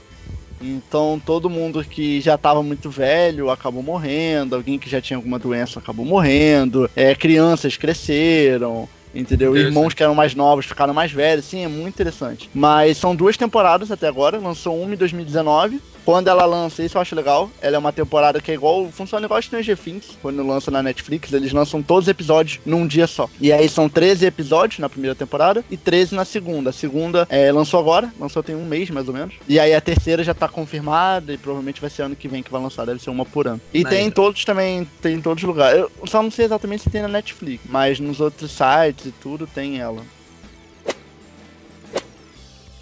Então 0.64 1.22
todo 1.24 1.50
mundo 1.50 1.84
que 1.84 2.22
já 2.22 2.36
estava 2.36 2.64
muito 2.64 2.90
velho 2.90 3.50
acabou 3.50 3.84
morrendo, 3.84 4.56
alguém 4.56 4.80
que 4.80 4.90
já 4.90 5.02
tinha 5.02 5.18
alguma 5.18 5.38
doença 5.38 5.80
acabou 5.80 6.06
morrendo, 6.06 6.90
é, 6.96 7.14
crianças 7.14 7.76
cresceram, 7.76 8.88
entendeu? 9.14 9.56
Irmãos 9.56 9.94
que 9.94 10.02
eram 10.02 10.16
mais 10.16 10.34
novos 10.34 10.66
ficaram 10.66 10.94
mais 10.94 11.12
velhos, 11.12 11.46
sim, 11.46 11.64
é 11.64 11.68
muito 11.68 11.96
interessante. 11.96 12.50
Mas 12.54 12.98
são 12.98 13.16
duas 13.16 13.36
temporadas 13.36 13.92
até 13.92 14.08
agora, 14.08 14.38
lançou 14.38 14.82
uma 14.82 14.94
em 14.94 14.98
2019 14.98 15.82
quando 16.06 16.28
ela 16.28 16.46
lança, 16.46 16.84
isso 16.84 16.98
eu 16.98 17.02
acho 17.02 17.16
legal. 17.16 17.50
Ela 17.62 17.76
é 17.76 17.80
uma 17.80 17.94
temporada 17.94 18.42
que 18.42 18.52
é 18.52 18.54
igual. 18.54 18.90
Funciona 18.92 19.26
igual 19.26 19.42
Stranger 19.42 19.78
Things. 19.78 20.18
Quando 20.22 20.46
lança 20.46 20.70
na 20.70 20.84
Netflix, 20.84 21.32
eles 21.34 21.52
lançam 21.52 21.82
todos 21.82 22.06
os 22.06 22.10
episódios 22.10 22.60
num 22.66 22.86
dia 22.86 23.08
só. 23.08 23.30
E 23.40 23.52
aí 23.52 23.68
são 23.70 23.90
13 23.90 24.26
episódios 24.26 24.80
na 24.80 24.90
primeira 24.90 25.16
temporada 25.16 25.64
e 25.70 25.78
13 25.78 26.16
na 26.16 26.26
segunda. 26.26 26.70
A 26.70 26.74
segunda 26.74 27.28
é, 27.30 27.52
lançou 27.52 27.80
agora, 27.80 28.12
lançou 28.20 28.44
tem 28.44 28.56
um 28.56 28.66
mês 28.66 28.90
mais 28.90 29.08
ou 29.08 29.14
menos. 29.14 29.36
E 29.48 29.60
aí 29.60 29.74
a 29.74 29.82
terceira 29.82 30.24
já 30.24 30.34
tá 30.34 30.48
confirmada 30.48 31.34
e 31.34 31.38
provavelmente 31.38 31.82
vai 31.82 31.90
ser 31.90 32.04
ano 32.04 32.16
que 32.16 32.28
vem 32.28 32.44
que 32.44 32.52
vai 32.52 32.62
lançar. 32.62 32.86
Deve 32.86 33.02
ser 33.02 33.10
uma 33.10 33.26
por 33.26 33.48
ano. 33.48 33.62
E 33.74 33.84
tem 33.84 34.08
em 34.08 34.12
todos 34.12 34.44
também, 34.46 34.88
tem 35.02 35.16
em 35.16 35.22
todos 35.22 35.44
os 35.44 35.48
lugares. 35.48 35.80
Eu 35.80 36.08
só 36.08 36.22
não 36.22 36.32
sei 36.32 36.46
exatamente 36.46 36.84
se 36.84 36.90
tem 36.90 37.02
na 37.02 37.08
Netflix, 37.08 37.64
mas 37.70 38.00
nos 38.00 38.20
outros 38.20 38.52
sites 38.52 39.06
e 39.06 39.12
tudo 39.12 39.48
tem 39.48 39.80
ela. 39.80 40.02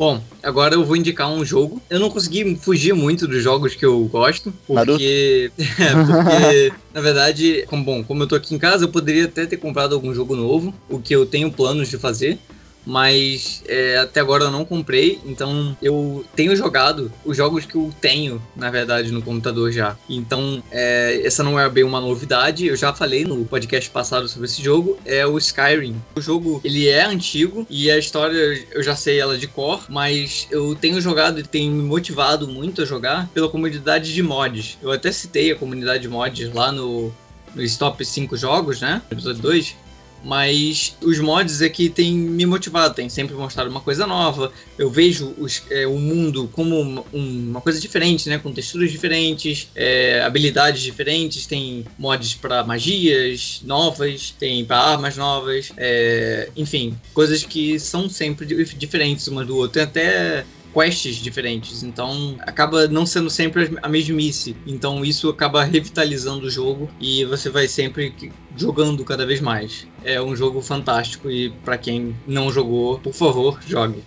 Bom, 0.01 0.19
agora 0.41 0.73
eu 0.73 0.83
vou 0.83 0.95
indicar 0.95 1.29
um 1.29 1.45
jogo. 1.45 1.79
Eu 1.87 1.99
não 1.99 2.09
consegui 2.09 2.55
fugir 2.55 2.91
muito 2.91 3.27
dos 3.27 3.43
jogos 3.43 3.75
que 3.75 3.85
eu 3.85 4.03
gosto, 4.05 4.51
porque. 4.65 5.51
é, 5.61 5.93
porque, 5.93 6.73
na 6.91 7.01
verdade, 7.01 7.65
como, 7.67 7.83
bom, 7.83 8.03
como 8.03 8.23
eu 8.23 8.27
tô 8.27 8.33
aqui 8.33 8.55
em 8.55 8.57
casa, 8.57 8.85
eu 8.85 8.89
poderia 8.89 9.25
até 9.25 9.45
ter 9.45 9.57
comprado 9.57 9.93
algum 9.93 10.11
jogo 10.11 10.35
novo, 10.35 10.73
o 10.89 10.99
que 10.99 11.15
eu 11.15 11.23
tenho 11.27 11.51
planos 11.51 11.87
de 11.87 11.99
fazer. 11.99 12.39
Mas 12.85 13.63
é, 13.67 13.97
até 13.97 14.19
agora 14.19 14.45
eu 14.45 14.51
não 14.51 14.65
comprei, 14.65 15.19
então 15.25 15.77
eu 15.81 16.25
tenho 16.35 16.55
jogado 16.55 17.11
os 17.23 17.37
jogos 17.37 17.65
que 17.65 17.75
eu 17.75 17.93
tenho, 18.01 18.41
na 18.55 18.69
verdade, 18.69 19.11
no 19.11 19.21
computador 19.21 19.71
já. 19.71 19.95
Então, 20.09 20.63
é, 20.71 21.21
essa 21.23 21.43
não 21.43 21.59
é 21.59 21.69
bem 21.69 21.83
uma 21.83 22.01
novidade, 22.01 22.67
eu 22.67 22.75
já 22.75 22.93
falei 22.93 23.23
no 23.23 23.45
podcast 23.45 23.89
passado 23.89 24.27
sobre 24.27 24.47
esse 24.47 24.61
jogo, 24.61 24.97
é 25.05 25.25
o 25.25 25.37
Skyrim. 25.37 25.95
O 26.15 26.21
jogo, 26.21 26.61
ele 26.63 26.87
é 26.87 27.05
antigo 27.05 27.65
e 27.69 27.89
a 27.89 27.97
história 27.97 28.65
eu 28.71 28.83
já 28.83 28.95
sei 28.95 29.19
ela 29.19 29.37
de 29.37 29.47
cor, 29.47 29.85
mas 29.89 30.47
eu 30.51 30.75
tenho 30.75 30.99
jogado 31.01 31.39
e 31.39 31.43
tenho 31.43 31.71
me 31.71 31.83
motivado 31.83 32.47
muito 32.47 32.81
a 32.81 32.85
jogar 32.85 33.27
pela 33.29 33.49
comunidade 33.49 34.13
de 34.13 34.23
mods. 34.23 34.77
Eu 34.81 34.91
até 34.91 35.11
citei 35.11 35.51
a 35.51 35.55
comunidade 35.55 36.03
de 36.03 36.07
mods 36.09 36.53
lá 36.53 36.71
no, 36.71 37.13
nos 37.55 37.77
top 37.77 38.03
5 38.03 38.35
jogos, 38.37 38.81
né? 38.81 39.01
Episódio 39.11 39.41
2. 39.41 39.75
Mas 40.23 40.95
os 41.01 41.19
mods 41.19 41.61
é 41.61 41.69
que 41.69 41.89
tem 41.89 42.13
me 42.13 42.45
motivado, 42.45 42.93
tem 42.93 43.09
sempre 43.09 43.35
mostrado 43.35 43.69
uma 43.69 43.81
coisa 43.81 44.05
nova. 44.05 44.51
Eu 44.77 44.89
vejo 44.89 45.33
os, 45.37 45.63
é, 45.69 45.87
o 45.87 45.97
mundo 45.97 46.49
como 46.53 46.79
uma, 46.79 47.03
uma, 47.11 47.61
coisa 47.61 47.79
diferente, 47.79 48.29
né? 48.29 48.37
Com 48.37 48.51
texturas 48.53 48.91
diferentes, 48.91 49.69
é, 49.75 50.21
habilidades 50.21 50.81
diferentes. 50.81 51.45
Tem 51.45 51.85
mods 51.97 52.35
para 52.35 52.63
magias 52.63 53.61
novas, 53.63 54.33
tem 54.37 54.63
para 54.63 54.77
armas 54.77 55.17
novas, 55.17 55.71
é, 55.77 56.49
enfim, 56.55 56.95
coisas 57.13 57.43
que 57.43 57.79
são 57.79 58.09
sempre 58.09 58.45
diferentes 58.65 59.27
uma 59.27 59.43
do 59.43 59.55
outro. 59.55 59.73
Tem 59.73 59.83
até 59.83 60.45
quests 60.73 61.15
diferentes, 61.17 61.83
então 61.83 62.35
acaba 62.41 62.87
não 62.87 63.05
sendo 63.05 63.29
sempre 63.29 63.77
a 63.81 63.89
mesmice. 63.89 64.55
Então 64.65 65.03
isso 65.03 65.29
acaba 65.29 65.63
revitalizando 65.63 66.47
o 66.47 66.49
jogo 66.49 66.89
e 66.99 67.25
você 67.25 67.49
vai 67.49 67.67
sempre 67.67 68.13
jogando 68.55 69.03
cada 69.03 69.25
vez 69.25 69.41
mais. 69.41 69.87
É 70.03 70.21
um 70.21 70.35
jogo 70.35 70.61
fantástico 70.61 71.29
e 71.29 71.49
para 71.63 71.77
quem 71.77 72.15
não 72.25 72.51
jogou, 72.51 72.99
por 72.99 73.13
favor, 73.13 73.59
jogue. 73.67 74.03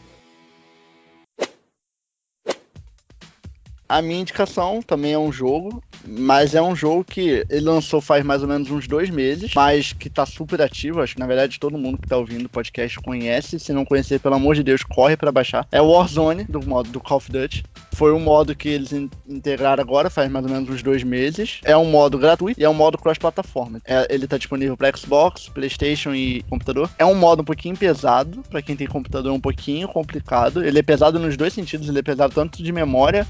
A 3.89 4.01
minha 4.01 4.21
indicação 4.21 4.81
também 4.83 5.13
é 5.13 5.19
um 5.19 5.31
jogo, 5.31 5.83
mas 6.07 6.55
é 6.55 6.63
um 6.63 6.75
jogo 6.75 7.05
que 7.05 7.45
ele 7.49 7.65
lançou 7.65 8.01
faz 8.01 8.25
mais 8.25 8.43
ou 8.43 8.49
menos 8.49 8.71
uns 8.71 8.87
dois 8.87 9.11
meses, 9.11 9.53
mas 9.55 9.93
que 9.93 10.11
tá 10.11 10.27
super 10.27 10.61
ativo. 10.61 11.01
Acho 11.01 11.15
que 11.15 11.21
na 11.21 11.27
verdade 11.27 11.59
todo 11.59 11.79
mundo 11.79 11.99
que 11.99 12.09
tá 12.09 12.17
ouvindo 12.17 12.47
o 12.47 12.49
podcast 12.49 12.99
conhece. 13.01 13.59
Se 13.59 13.73
não 13.73 13.85
conhecer, 13.85 14.21
pelo 14.21 14.35
amor 14.35 14.55
de 14.55 14.63
Deus, 14.63 14.83
corre 14.83 15.17
para 15.17 15.33
baixar. 15.33 15.67
É 15.71 15.81
o 15.81 15.91
Warzone, 15.91 16.45
do 16.45 16.65
modo 16.67 16.91
do 16.91 17.01
Call 17.01 17.19
of 17.19 17.31
Duty. 17.31 17.65
Foi 17.95 18.13
um 18.13 18.19
modo 18.19 18.55
que 18.55 18.69
eles 18.69 18.93
integraram 19.29 19.83
agora, 19.83 20.11
faz 20.11 20.31
mais 20.31 20.45
ou 20.45 20.51
menos 20.51 20.69
uns 20.69 20.83
dois 20.83 21.03
meses. 21.05 21.61
É 21.65 21.77
um 21.77 21.85
modo 21.85 22.19
gratuito 22.19 22.61
e 22.61 22.65
é 22.65 22.69
um 22.69 22.75
modo 22.75 22.99
cross-plataforma. 22.99 23.81
É, 23.85 24.07
ele 24.11 24.27
tá 24.27 24.37
disponível 24.37 24.77
para 24.77 24.95
Xbox, 24.97 25.49
PlayStation 25.49 26.15
e 26.15 26.43
computador. 26.51 26.91
É 26.99 27.05
um 27.05 27.15
modo 27.15 27.43
um 27.43 27.45
pouquinho 27.45 27.77
pesado, 27.77 28.43
para 28.51 28.61
quem 28.61 28.75
tem 28.75 28.87
computador 28.87 29.33
é 29.33 29.35
um 29.35 29.41
pouquinho 29.41 29.87
complicado. 29.89 30.65
Ele 30.65 30.79
é 30.79 30.83
pesado 30.83 31.19
nos 31.19 31.37
dois 31.37 31.53
sentidos, 31.53 31.89
ele 31.89 32.01
é 32.01 32.03
pesado 32.03 32.35
tanto 32.35 32.63
de 32.63 32.73
memória 32.73 33.27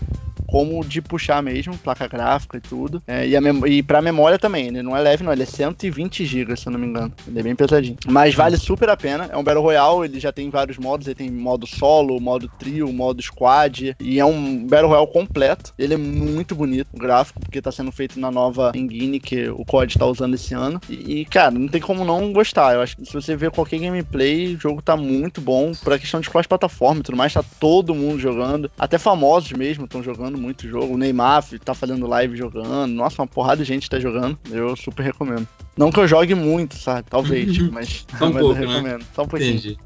como 0.54 0.84
de 0.84 1.02
puxar 1.02 1.42
mesmo, 1.42 1.76
placa 1.76 2.06
gráfica 2.06 2.58
e 2.58 2.60
tudo. 2.60 3.02
É, 3.08 3.26
e, 3.26 3.36
a 3.36 3.40
e 3.66 3.82
pra 3.82 4.00
memória 4.00 4.38
também, 4.38 4.68
ele 4.68 4.84
não 4.84 4.96
é 4.96 5.00
leve, 5.00 5.24
não, 5.24 5.32
ele 5.32 5.42
é 5.42 5.46
120 5.46 6.24
GB, 6.24 6.56
se 6.56 6.68
eu 6.68 6.72
não 6.72 6.78
me 6.78 6.86
engano. 6.86 7.12
Ele 7.26 7.40
é 7.40 7.42
bem 7.42 7.56
pesadinho. 7.56 7.96
Mas 8.06 8.36
vale 8.36 8.56
super 8.56 8.88
a 8.88 8.96
pena. 8.96 9.28
É 9.32 9.36
um 9.36 9.42
Battle 9.42 9.64
Royale, 9.64 10.04
ele 10.04 10.20
já 10.20 10.30
tem 10.30 10.48
vários 10.50 10.78
modos, 10.78 11.08
ele 11.08 11.16
tem 11.16 11.28
modo 11.28 11.66
solo, 11.66 12.20
modo 12.20 12.48
trio, 12.56 12.92
modo 12.92 13.20
squad. 13.20 13.96
E 13.98 14.20
é 14.20 14.24
um 14.24 14.64
Battle 14.64 14.90
Royale 14.90 15.12
completo. 15.12 15.74
Ele 15.76 15.94
é 15.94 15.96
muito 15.96 16.54
bonito, 16.54 16.86
o 16.92 17.00
gráfico, 17.00 17.40
porque 17.40 17.60
tá 17.60 17.72
sendo 17.72 17.90
feito 17.90 18.20
na 18.20 18.30
nova 18.30 18.70
engine 18.76 19.18
que 19.18 19.48
o 19.48 19.64
COD 19.64 19.98
tá 19.98 20.06
usando 20.06 20.34
esse 20.34 20.54
ano. 20.54 20.80
E, 20.88 21.22
e, 21.22 21.24
cara, 21.24 21.50
não 21.50 21.66
tem 21.66 21.80
como 21.80 22.04
não 22.04 22.32
gostar. 22.32 22.74
Eu 22.74 22.80
acho 22.80 22.96
que 22.96 23.04
se 23.04 23.12
você 23.12 23.34
ver 23.34 23.50
qualquer 23.50 23.80
gameplay, 23.80 24.54
o 24.54 24.60
jogo 24.60 24.80
tá 24.80 24.96
muito 24.96 25.40
bom. 25.40 25.72
Pra 25.82 25.98
questão 25.98 26.20
de 26.20 26.30
cross-plataforma 26.30 27.00
e 27.00 27.02
tudo 27.02 27.18
mais, 27.18 27.32
tá 27.32 27.42
todo 27.58 27.92
mundo 27.92 28.20
jogando. 28.20 28.70
Até 28.78 28.98
famosos 28.98 29.50
mesmo 29.50 29.86
estão 29.86 30.00
jogando 30.00 30.43
muito 30.44 30.68
jogo. 30.68 30.94
O 30.94 30.98
Neymar 30.98 31.42
tá 31.64 31.74
fazendo 31.74 32.06
live 32.06 32.36
jogando. 32.36 32.92
Nossa, 32.92 33.22
uma 33.22 33.26
porrada 33.26 33.62
de 33.62 33.64
gente 33.64 33.88
tá 33.90 33.98
jogando. 33.98 34.38
Eu 34.50 34.76
super 34.76 35.02
recomendo. 35.02 35.48
Não 35.76 35.90
que 35.90 35.98
eu 35.98 36.06
jogue 36.06 36.34
muito, 36.34 36.76
sabe? 36.76 37.08
Talvez, 37.10 37.58
mas, 37.70 38.06
Só 38.18 38.26
um 38.26 38.32
mas 38.32 38.42
pouco, 38.42 38.60
eu 38.60 38.66
né? 38.66 38.74
recomendo. 38.74 39.06
Só 39.14 39.22
um 39.22 39.28
pouquinho. 39.28 39.50
Entendi. 39.50 39.78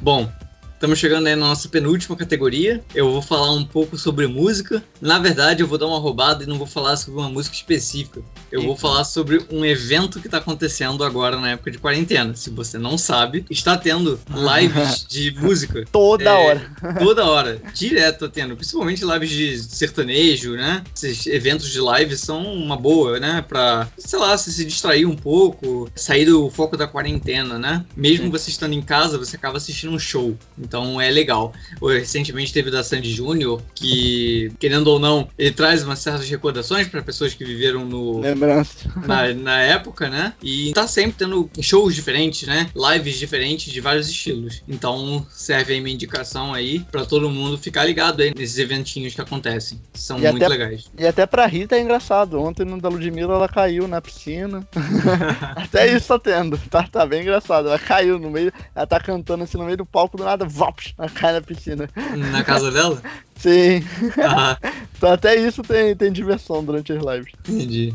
Bom, 0.00 0.30
Estamos 0.78 1.00
chegando 1.00 1.26
aí 1.26 1.34
na 1.34 1.48
nossa 1.48 1.68
penúltima 1.68 2.14
categoria. 2.14 2.84
Eu 2.94 3.10
vou 3.10 3.20
falar 3.20 3.50
um 3.50 3.64
pouco 3.64 3.98
sobre 3.98 4.28
música. 4.28 4.80
Na 5.00 5.18
verdade, 5.18 5.60
eu 5.60 5.66
vou 5.66 5.76
dar 5.76 5.88
uma 5.88 5.98
roubada 5.98 6.44
e 6.44 6.46
não 6.46 6.56
vou 6.56 6.68
falar 6.68 6.96
sobre 6.96 7.18
uma 7.18 7.28
música 7.28 7.56
específica. 7.56 8.22
Eu 8.52 8.62
vou 8.62 8.76
falar 8.76 9.02
sobre 9.02 9.44
um 9.50 9.64
evento 9.64 10.20
que 10.20 10.28
está 10.28 10.38
acontecendo 10.38 11.02
agora 11.02 11.36
na 11.36 11.50
época 11.50 11.72
de 11.72 11.78
quarentena. 11.78 12.32
Se 12.36 12.48
você 12.50 12.78
não 12.78 12.96
sabe, 12.96 13.44
está 13.50 13.76
tendo 13.76 14.20
lives 14.30 15.04
de 15.10 15.32
música. 15.32 15.84
Toda 15.90 16.30
É, 16.30 16.32
hora. 16.32 16.70
Toda 16.96 17.24
hora. 17.26 17.60
Direto 17.74 18.20
tá 18.20 18.28
tendo. 18.28 18.54
Principalmente 18.54 19.04
lives 19.04 19.30
de 19.30 19.58
sertanejo, 19.58 20.52
né? 20.52 20.84
Esses 20.94 21.26
eventos 21.26 21.68
de 21.72 21.80
live 21.80 22.16
são 22.16 22.40
uma 22.54 22.76
boa, 22.76 23.18
né? 23.18 23.44
Pra, 23.48 23.88
sei 23.98 24.18
lá, 24.20 24.38
se, 24.38 24.52
se 24.52 24.64
distrair 24.64 25.06
um 25.06 25.16
pouco, 25.16 25.90
sair 25.96 26.24
do 26.24 26.48
foco 26.50 26.76
da 26.76 26.86
quarentena, 26.86 27.58
né? 27.58 27.84
Mesmo 27.96 28.26
Sim. 28.26 28.30
você 28.30 28.48
estando 28.50 28.74
em 28.74 28.82
casa, 28.82 29.18
você 29.18 29.34
acaba 29.34 29.56
assistindo 29.56 29.92
um 29.92 29.98
show. 29.98 30.36
Então 30.68 31.00
é 31.00 31.10
legal. 31.10 31.52
Recentemente 31.82 32.52
teve 32.52 32.70
da 32.70 32.84
Sandy 32.84 33.10
Júnior, 33.10 33.62
que, 33.74 34.52
querendo 34.60 34.88
ou 34.88 34.98
não, 34.98 35.28
ele 35.38 35.50
traz 35.50 35.82
umas 35.82 35.98
certas 35.98 36.28
recordações 36.28 36.86
para 36.86 37.02
pessoas 37.02 37.32
que 37.32 37.42
viveram 37.44 37.84
no, 37.86 38.20
Lembrança. 38.20 38.88
na, 39.06 39.32
na 39.32 39.60
época, 39.62 40.08
né? 40.10 40.34
E 40.42 40.72
tá 40.74 40.86
sempre 40.86 41.12
tendo 41.18 41.48
shows 41.60 41.94
diferentes, 41.94 42.46
né? 42.46 42.68
Lives 42.76 43.16
diferentes 43.18 43.72
de 43.72 43.80
vários 43.80 44.08
estilos. 44.08 44.62
Então 44.68 45.26
serve 45.30 45.72
aí 45.72 45.80
minha 45.80 45.94
indicação 45.94 46.52
aí 46.52 46.80
pra 46.92 47.04
todo 47.06 47.30
mundo 47.30 47.56
ficar 47.56 47.84
ligado 47.84 48.20
aí 48.20 48.32
nesses 48.36 48.58
eventinhos 48.58 49.14
que 49.14 49.20
acontecem. 49.20 49.80
São 49.94 50.18
E 50.18 50.22
muito 50.30 50.36
até- 50.44 50.48
legais. 50.48 50.84
E 50.98 51.06
até 51.06 51.24
pra 51.26 51.46
Rita 51.46 51.76
é 51.76 51.80
engraçado. 51.80 52.38
Ontem 52.40 52.64
no 52.66 52.78
da 52.80 52.88
Ludmilla 52.90 53.34
ela 53.34 53.48
caiu 53.48 53.88
na 53.88 54.00
piscina. 54.02 54.66
até 55.56 55.94
isso 55.94 56.08
tá 56.08 56.18
tendo. 56.18 56.58
Tá, 56.68 56.82
tá 56.82 57.06
bem 57.06 57.22
engraçado. 57.22 57.68
Ela 57.68 57.78
caiu 57.78 58.18
no 58.18 58.30
meio. 58.30 58.52
Ela 58.74 58.86
tá 58.86 59.00
cantando 59.00 59.44
assim 59.44 59.56
no 59.56 59.64
meio 59.64 59.76
do 59.78 59.86
palco 59.86 60.16
do 60.16 60.24
nada. 60.24 60.46
Vops! 60.58 60.92
Ela 60.98 61.08
cai 61.08 61.32
na 61.32 61.40
piscina. 61.40 61.88
Na 62.32 62.42
casa 62.42 62.70
dela? 62.72 63.00
Sim. 63.36 63.82
Ah, 64.22 64.58
Então 64.98 65.12
até 65.12 65.36
isso 65.36 65.62
tem, 65.62 65.94
tem 65.94 66.10
diversão 66.10 66.64
durante 66.64 66.92
as 66.92 66.98
lives. 66.98 67.32
entendi. 67.48 67.94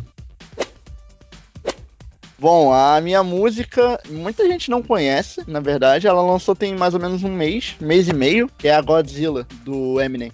Bom, 2.40 2.74
a 2.74 3.00
minha 3.02 3.24
música, 3.24 4.00
muita 4.10 4.46
gente 4.48 4.70
não 4.70 4.82
conhece, 4.82 5.42
na 5.48 5.60
verdade. 5.60 6.08
Ela 6.08 6.22
lançou 6.22 6.56
tem 6.56 6.74
mais 6.76 6.94
ou 6.94 7.00
menos 7.00 7.24
um 7.24 7.32
mês, 7.32 7.76
mês 7.80 8.08
e 8.08 8.14
meio, 8.14 8.50
que 8.58 8.68
é 8.68 8.74
a 8.76 8.82
Godzilla, 8.82 9.46
do 9.64 10.00
Eminem. 10.02 10.32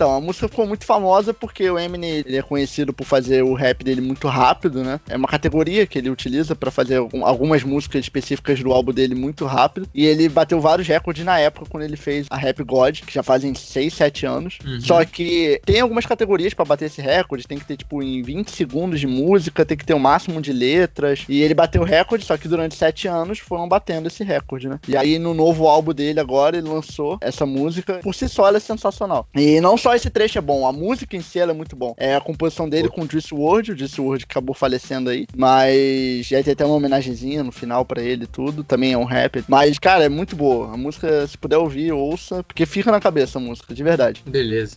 Então, 0.00 0.14
a 0.16 0.18
música 0.20 0.48
ficou 0.48 0.66
muito 0.66 0.86
famosa 0.86 1.34
porque 1.34 1.68
o 1.68 1.78
Eminem 1.78 2.22
ele 2.26 2.38
é 2.38 2.40
conhecido 2.40 2.90
por 2.90 3.04
fazer 3.04 3.42
o 3.42 3.52
rap 3.52 3.84
dele 3.84 4.00
muito 4.00 4.28
rápido, 4.28 4.82
né? 4.82 4.98
É 5.06 5.14
uma 5.14 5.28
categoria 5.28 5.86
que 5.86 5.98
ele 5.98 6.08
utiliza 6.08 6.56
pra 6.56 6.70
fazer 6.70 6.96
algum- 6.96 7.22
algumas 7.22 7.62
músicas 7.62 8.00
específicas 8.00 8.62
do 8.62 8.72
álbum 8.72 8.94
dele 8.94 9.14
muito 9.14 9.44
rápido. 9.44 9.86
E 9.94 10.06
ele 10.06 10.26
bateu 10.30 10.58
vários 10.58 10.88
recordes 10.88 11.22
na 11.22 11.38
época 11.38 11.66
quando 11.68 11.82
ele 11.82 11.98
fez 11.98 12.26
a 12.30 12.36
Rap 12.38 12.62
God, 12.64 13.00
que 13.00 13.12
já 13.12 13.22
fazem 13.22 13.54
6, 13.54 13.92
7 13.92 14.24
anos. 14.24 14.58
Uhum. 14.64 14.80
Só 14.80 15.04
que 15.04 15.60
tem 15.66 15.80
algumas 15.80 16.06
categorias 16.06 16.54
pra 16.54 16.64
bater 16.64 16.86
esse 16.86 17.02
recorde. 17.02 17.46
Tem 17.46 17.58
que 17.58 17.66
ter, 17.66 17.76
tipo, 17.76 18.02
em 18.02 18.22
20 18.22 18.50
segundos 18.52 19.00
de 19.00 19.06
música, 19.06 19.66
tem 19.66 19.76
que 19.76 19.84
ter 19.84 19.92
o 19.92 20.00
máximo 20.00 20.40
de 20.40 20.50
letras. 20.50 21.26
E 21.28 21.42
ele 21.42 21.52
bateu 21.52 21.82
o 21.82 21.84
recorde, 21.84 22.24
só 22.24 22.38
que 22.38 22.48
durante 22.48 22.74
7 22.74 23.06
anos 23.06 23.38
foram 23.38 23.68
batendo 23.68 24.06
esse 24.06 24.24
recorde, 24.24 24.66
né? 24.66 24.80
E 24.88 24.96
aí 24.96 25.18
no 25.18 25.34
novo 25.34 25.68
álbum 25.68 25.92
dele 25.92 26.20
agora, 26.20 26.56
ele 26.56 26.70
lançou 26.70 27.18
essa 27.20 27.44
música. 27.44 28.00
Por 28.02 28.14
si 28.14 28.30
só, 28.30 28.48
ela 28.48 28.56
é 28.56 28.60
sensacional. 28.60 29.28
E 29.36 29.60
não 29.60 29.76
só 29.76 29.89
esse 29.94 30.10
trecho 30.10 30.38
é 30.38 30.40
bom, 30.40 30.66
a 30.66 30.72
música 30.72 31.16
em 31.16 31.20
si 31.20 31.38
é 31.38 31.52
muito 31.52 31.74
bom. 31.76 31.94
É 31.96 32.14
a 32.14 32.20
composição 32.20 32.68
dele 32.68 32.88
com 32.88 33.02
o 33.02 33.10
Juice 33.10 33.34
WRLD, 33.34 33.72
o 33.72 33.78
Juice 33.78 34.26
que 34.26 34.32
acabou 34.32 34.54
falecendo 34.54 35.10
aí. 35.10 35.26
Mas 35.36 36.26
já 36.26 36.42
tem 36.42 36.52
até 36.52 36.64
uma 36.64 36.74
homenagenzinha 36.76 37.42
no 37.42 37.52
final 37.52 37.84
pra 37.84 38.02
ele 38.02 38.24
e 38.24 38.26
tudo. 38.26 38.62
Também 38.64 38.92
é 38.92 38.98
um 38.98 39.04
rapper. 39.04 39.44
Mas, 39.48 39.78
cara, 39.78 40.04
é 40.04 40.08
muito 40.08 40.36
boa. 40.36 40.72
A 40.72 40.76
música, 40.76 41.26
se 41.26 41.36
puder 41.36 41.58
ouvir, 41.58 41.92
ouça, 41.92 42.42
porque 42.44 42.66
fica 42.66 42.90
na 42.90 43.00
cabeça 43.00 43.38
a 43.38 43.40
música, 43.42 43.74
de 43.74 43.82
verdade. 43.82 44.22
Beleza. 44.26 44.76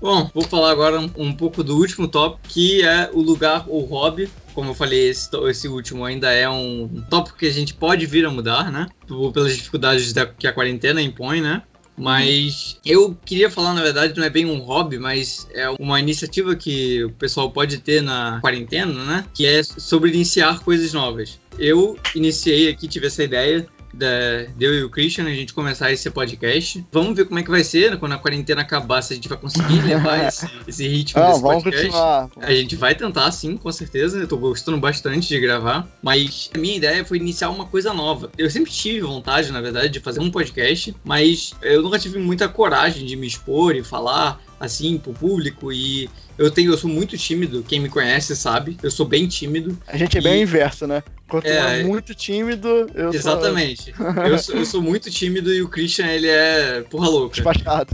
Bom, 0.00 0.30
vou 0.34 0.44
falar 0.44 0.70
agora 0.70 1.00
um, 1.00 1.10
um 1.16 1.32
pouco 1.32 1.64
do 1.64 1.76
último 1.76 2.06
tópico, 2.06 2.42
que 2.48 2.82
é 2.84 3.10
o 3.12 3.20
lugar 3.20 3.64
ou 3.66 3.82
hobby. 3.84 4.28
Como 4.54 4.70
eu 4.70 4.74
falei, 4.74 5.08
esse, 5.08 5.28
esse 5.48 5.68
último 5.68 6.04
ainda 6.04 6.30
é 6.32 6.48
um 6.48 7.02
tópico 7.10 7.36
que 7.38 7.46
a 7.46 7.52
gente 7.52 7.74
pode 7.74 8.04
vir 8.06 8.24
a 8.26 8.30
mudar, 8.30 8.70
né? 8.70 8.86
Pelas 9.32 9.56
dificuldades 9.56 10.12
da- 10.12 10.26
que 10.26 10.46
a 10.46 10.52
quarentena 10.52 11.00
impõe, 11.00 11.40
né? 11.40 11.62
Mas 11.96 12.78
eu 12.84 13.16
queria 13.24 13.50
falar, 13.50 13.72
na 13.72 13.82
verdade, 13.82 14.18
não 14.18 14.24
é 14.24 14.30
bem 14.30 14.44
um 14.44 14.58
hobby, 14.58 14.98
mas 14.98 15.48
é 15.54 15.68
uma 15.70 15.98
iniciativa 15.98 16.54
que 16.54 17.04
o 17.04 17.10
pessoal 17.12 17.50
pode 17.50 17.78
ter 17.78 18.02
na 18.02 18.38
quarentena, 18.40 19.04
né? 19.04 19.24
Que 19.32 19.46
é 19.46 19.62
sobre 19.62 20.10
iniciar 20.10 20.60
coisas 20.60 20.92
novas. 20.92 21.40
Eu 21.58 21.98
iniciei 22.14 22.68
aqui, 22.68 22.86
tive 22.86 23.06
essa 23.06 23.24
ideia 23.24 23.66
da, 23.96 24.44
de 24.56 24.64
eu 24.64 24.74
e 24.74 24.84
o 24.84 24.90
Christian, 24.90 25.24
a 25.24 25.34
gente 25.34 25.52
começar 25.52 25.90
esse 25.90 26.08
podcast. 26.10 26.84
Vamos 26.92 27.16
ver 27.16 27.24
como 27.24 27.38
é 27.38 27.42
que 27.42 27.50
vai 27.50 27.64
ser, 27.64 27.90
né? 27.90 27.96
quando 27.96 28.12
a 28.12 28.18
quarentena 28.18 28.60
acabar, 28.60 29.02
se 29.02 29.12
a 29.12 29.16
gente 29.16 29.28
vai 29.28 29.38
conseguir 29.38 29.80
levar 29.86 30.26
esse, 30.26 30.48
esse 30.68 30.86
ritmo 30.86 31.20
Não, 31.20 31.28
desse 31.28 31.42
vamos 31.42 31.62
podcast. 31.62 31.86
continuar. 31.86 32.30
A 32.36 32.54
gente 32.54 32.76
vai 32.76 32.94
tentar, 32.94 33.30
sim, 33.32 33.56
com 33.56 33.72
certeza. 33.72 34.18
Eu 34.18 34.28
tô 34.28 34.36
gostando 34.36 34.78
bastante 34.78 35.28
de 35.28 35.40
gravar. 35.40 35.88
Mas 36.02 36.50
a 36.54 36.58
minha 36.58 36.76
ideia 36.76 37.04
foi 37.04 37.16
iniciar 37.16 37.50
uma 37.50 37.64
coisa 37.64 37.92
nova. 37.92 38.30
Eu 38.36 38.50
sempre 38.50 38.70
tive 38.70 39.00
vontade, 39.00 39.50
na 39.50 39.60
verdade, 39.60 39.88
de 39.88 40.00
fazer 40.00 40.20
um 40.20 40.30
podcast, 40.30 40.94
mas 41.02 41.54
eu 41.62 41.82
nunca 41.82 41.98
tive 41.98 42.18
muita 42.18 42.48
coragem 42.48 43.06
de 43.06 43.16
me 43.16 43.26
expor 43.26 43.74
e 43.74 43.82
falar 43.82 44.40
assim 44.58 44.98
pro 44.98 45.12
público. 45.12 45.72
E 45.72 46.08
eu 46.38 46.50
tenho, 46.50 46.72
eu 46.72 46.78
sou 46.78 46.90
muito 46.90 47.16
tímido. 47.16 47.62
Quem 47.66 47.80
me 47.80 47.88
conhece 47.88 48.34
sabe. 48.36 48.76
Eu 48.82 48.90
sou 48.90 49.06
bem 49.06 49.26
tímido. 49.26 49.76
A 49.86 49.96
gente 49.96 50.18
é 50.18 50.20
bem 50.20 50.40
E- 50.40 50.42
inverso, 50.42 50.86
né? 50.86 51.02
Quanto 51.28 51.46
É, 51.48 51.80
é 51.80 51.82
muito 51.82 52.14
tímido, 52.14 52.68
eu 52.94 53.12
Exatamente. 53.12 53.92
Eu 54.30 54.38
sou, 54.38 54.54
eu 54.54 54.64
sou 54.64 54.80
muito 54.80 55.10
tímido 55.10 55.52
e 55.52 55.60
o 55.60 55.66
Christian, 55.68 56.06
ele 56.06 56.28
é 56.28 56.82
porra 56.88 57.06
sou 57.06 57.18
louca. 57.18 57.34
despachado. 57.34 57.90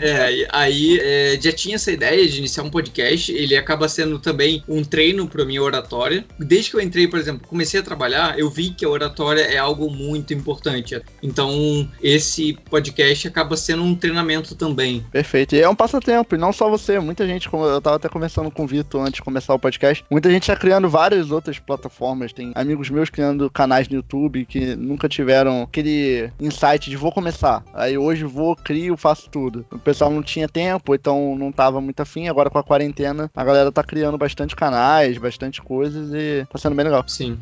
É, 0.00 0.46
aí 0.50 0.96
é, 1.02 1.36
já 1.40 1.50
tinha 1.50 1.74
essa 1.74 1.90
ideia 1.90 2.24
de 2.28 2.38
iniciar 2.38 2.62
um 2.62 2.70
podcast. 2.70 3.32
Ele 3.32 3.56
acaba 3.56 3.88
sendo 3.88 4.20
também 4.20 4.62
um 4.68 4.84
treino 4.84 5.26
para 5.26 5.44
minha 5.44 5.60
oratória. 5.60 6.24
Desde 6.38 6.70
que 6.70 6.76
eu 6.76 6.80
entrei, 6.80 7.08
por 7.08 7.18
exemplo, 7.18 7.44
comecei 7.48 7.80
a 7.80 7.82
trabalhar, 7.82 8.38
eu 8.38 8.48
vi 8.48 8.70
que 8.70 8.84
a 8.84 8.88
oratória 8.88 9.40
é 9.42 9.58
algo 9.58 9.90
muito 9.90 10.32
importante. 10.32 11.00
Então, 11.20 11.88
esse 12.00 12.56
podcast 12.70 13.26
acaba 13.26 13.56
sendo 13.56 13.82
um 13.82 13.96
treinamento 13.96 14.54
também. 14.54 15.04
Perfeito. 15.10 15.56
E 15.56 15.60
é 15.60 15.68
um 15.68 15.74
passatempo, 16.06 16.34
e 16.34 16.38
não 16.38 16.52
só 16.52 16.70
você. 16.70 17.00
Muita 17.00 17.26
gente, 17.26 17.50
como 17.50 17.64
eu 17.64 17.80
tava 17.80 17.96
até 17.96 18.08
conversando 18.08 18.50
com 18.50 18.64
o 18.64 18.66
Vitor 18.66 19.02
antes 19.02 19.14
de 19.14 19.22
começar 19.22 19.52
o 19.54 19.58
podcast, 19.58 20.04
muita 20.10 20.30
gente 20.30 20.46
tá 20.46 20.56
criando 20.56 20.88
várias 20.88 21.30
outras 21.30 21.58
plataformas. 21.58 22.32
Tem 22.32 22.52
amigos 22.54 22.88
meus 22.88 23.10
criando 23.10 23.50
canais 23.50 23.88
no 23.88 23.96
YouTube 23.96 24.46
que 24.46 24.76
nunca 24.76 25.08
tiveram 25.08 25.62
aquele 25.62 26.30
insight 26.40 26.88
de 26.88 26.96
vou 26.96 27.10
começar. 27.10 27.64
Aí 27.74 27.98
hoje 27.98 28.24
vou, 28.24 28.54
crio, 28.54 28.96
faço 28.96 29.28
tudo. 29.28 29.66
O 29.72 29.78
pessoal 29.78 30.10
não 30.10 30.22
tinha 30.22 30.48
tempo, 30.48 30.94
então 30.94 31.36
não 31.36 31.50
tava 31.50 31.80
muito 31.80 32.00
afim. 32.00 32.28
Agora 32.28 32.48
com 32.48 32.58
a 32.58 32.64
quarentena, 32.64 33.30
a 33.34 33.44
galera 33.44 33.72
tá 33.72 33.82
criando 33.82 34.16
bastante 34.16 34.54
canais, 34.54 35.18
bastante 35.18 35.60
coisas 35.60 36.12
e 36.14 36.46
tá 36.50 36.58
sendo 36.58 36.76
bem 36.76 36.84
legal. 36.84 37.04
Sim. 37.08 37.38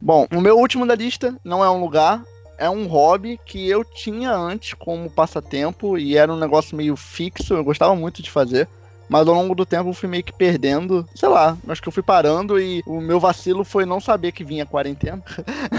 Bom, 0.00 0.26
o 0.34 0.40
meu 0.40 0.58
último 0.58 0.86
da 0.86 0.94
lista 0.94 1.34
não 1.42 1.64
é 1.64 1.70
um 1.70 1.80
lugar, 1.80 2.22
é 2.58 2.68
um 2.68 2.86
hobby 2.86 3.38
que 3.44 3.68
eu 3.68 3.84
tinha 3.84 4.32
antes 4.32 4.74
como 4.74 5.10
passatempo 5.10 5.98
e 5.98 6.16
era 6.16 6.32
um 6.32 6.38
negócio 6.38 6.76
meio 6.76 6.96
fixo, 6.96 7.54
eu 7.54 7.64
gostava 7.64 7.94
muito 7.94 8.22
de 8.22 8.30
fazer. 8.30 8.68
Mas 9.08 9.28
ao 9.28 9.34
longo 9.34 9.54
do 9.54 9.66
tempo 9.66 9.90
eu 9.90 9.94
fui 9.94 10.08
meio 10.08 10.24
que 10.24 10.32
perdendo, 10.32 11.06
sei 11.14 11.28
lá, 11.28 11.58
acho 11.68 11.82
que 11.82 11.88
eu 11.88 11.92
fui 11.92 12.02
parando 12.02 12.58
e 12.58 12.82
o 12.86 13.00
meu 13.00 13.20
vacilo 13.20 13.62
foi 13.62 13.84
não 13.84 14.00
saber 14.00 14.32
que 14.32 14.42
vinha 14.42 14.64
quarentena. 14.64 15.22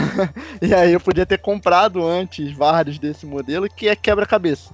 e 0.62 0.74
aí 0.74 0.94
eu 0.94 1.00
podia 1.00 1.25
ter 1.25 1.39
comprado 1.39 2.05
antes 2.05 2.51
vários 2.51 3.00
desse 3.00 3.25
modelo, 3.25 3.67
que 3.67 3.88
é 3.88 3.96
quebra-cabeça. 3.96 4.74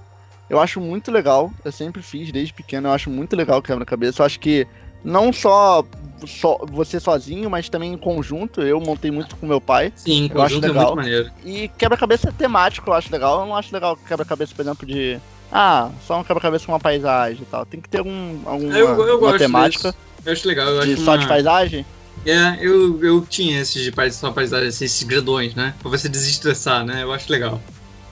Eu 0.50 0.60
acho 0.60 0.80
muito 0.80 1.10
legal, 1.10 1.50
eu 1.64 1.72
sempre 1.72 2.02
fiz 2.02 2.30
desde 2.30 2.52
pequeno, 2.52 2.88
eu 2.88 2.92
acho 2.92 3.08
muito 3.08 3.34
legal 3.34 3.62
quebra-cabeça. 3.62 4.20
Eu 4.20 4.26
acho 4.26 4.38
que 4.38 4.66
não 5.02 5.32
só, 5.32 5.82
só 6.26 6.58
você 6.70 6.98
sozinho, 7.00 7.48
mas 7.50 7.68
também 7.68 7.92
em 7.92 7.96
conjunto, 7.96 8.60
eu 8.62 8.80
montei 8.80 9.10
muito 9.10 9.36
com 9.36 9.46
meu 9.46 9.60
pai. 9.60 9.92
Sim, 9.96 10.30
Eu 10.32 10.42
acho 10.42 10.54
conjunto 10.54 10.64
é 10.64 10.68
legal. 10.68 10.84
muito 10.84 10.96
maneiro. 10.96 11.30
E 11.44 11.68
quebra-cabeça 11.78 12.32
temático 12.32 12.88
eu 12.90 12.94
acho 12.94 13.10
legal. 13.12 13.40
Eu 13.40 13.46
não 13.46 13.56
acho 13.56 13.72
legal 13.72 13.96
quebra-cabeça, 13.96 14.54
por 14.54 14.62
exemplo, 14.62 14.86
de. 14.86 15.18
Ah, 15.50 15.90
só 16.06 16.18
um 16.18 16.24
quebra-cabeça 16.24 16.64
com 16.66 16.72
uma 16.72 16.80
paisagem 16.80 17.42
e 17.42 17.46
tal. 17.46 17.66
Tem 17.66 17.80
que 17.80 17.88
ter 17.88 17.98
algum, 17.98 18.38
alguma 18.46 18.76
Eu, 18.76 19.06
eu 19.06 19.18
gosto 19.18 19.38
temática 19.38 19.90
disso. 19.90 19.98
Eu 20.24 20.32
acho 20.32 20.48
legal. 20.48 20.68
Eu 20.68 20.84
de 20.86 20.92
acho 20.94 21.04
só 21.04 21.12
uma... 21.12 21.18
de 21.18 21.26
paisagem. 21.28 21.84
É, 22.24 22.58
eu, 22.60 23.02
eu 23.04 23.26
tinha 23.28 23.60
esses 23.60 23.82
de 23.82 23.90
pais, 23.90 24.14
só 24.14 24.30
paisagem, 24.30 24.68
esses 24.68 25.02
grandões, 25.02 25.54
né? 25.54 25.74
Pra 25.80 25.90
você 25.90 26.08
desestressar, 26.08 26.84
né? 26.84 27.02
Eu 27.02 27.12
acho 27.12 27.30
legal. 27.30 27.60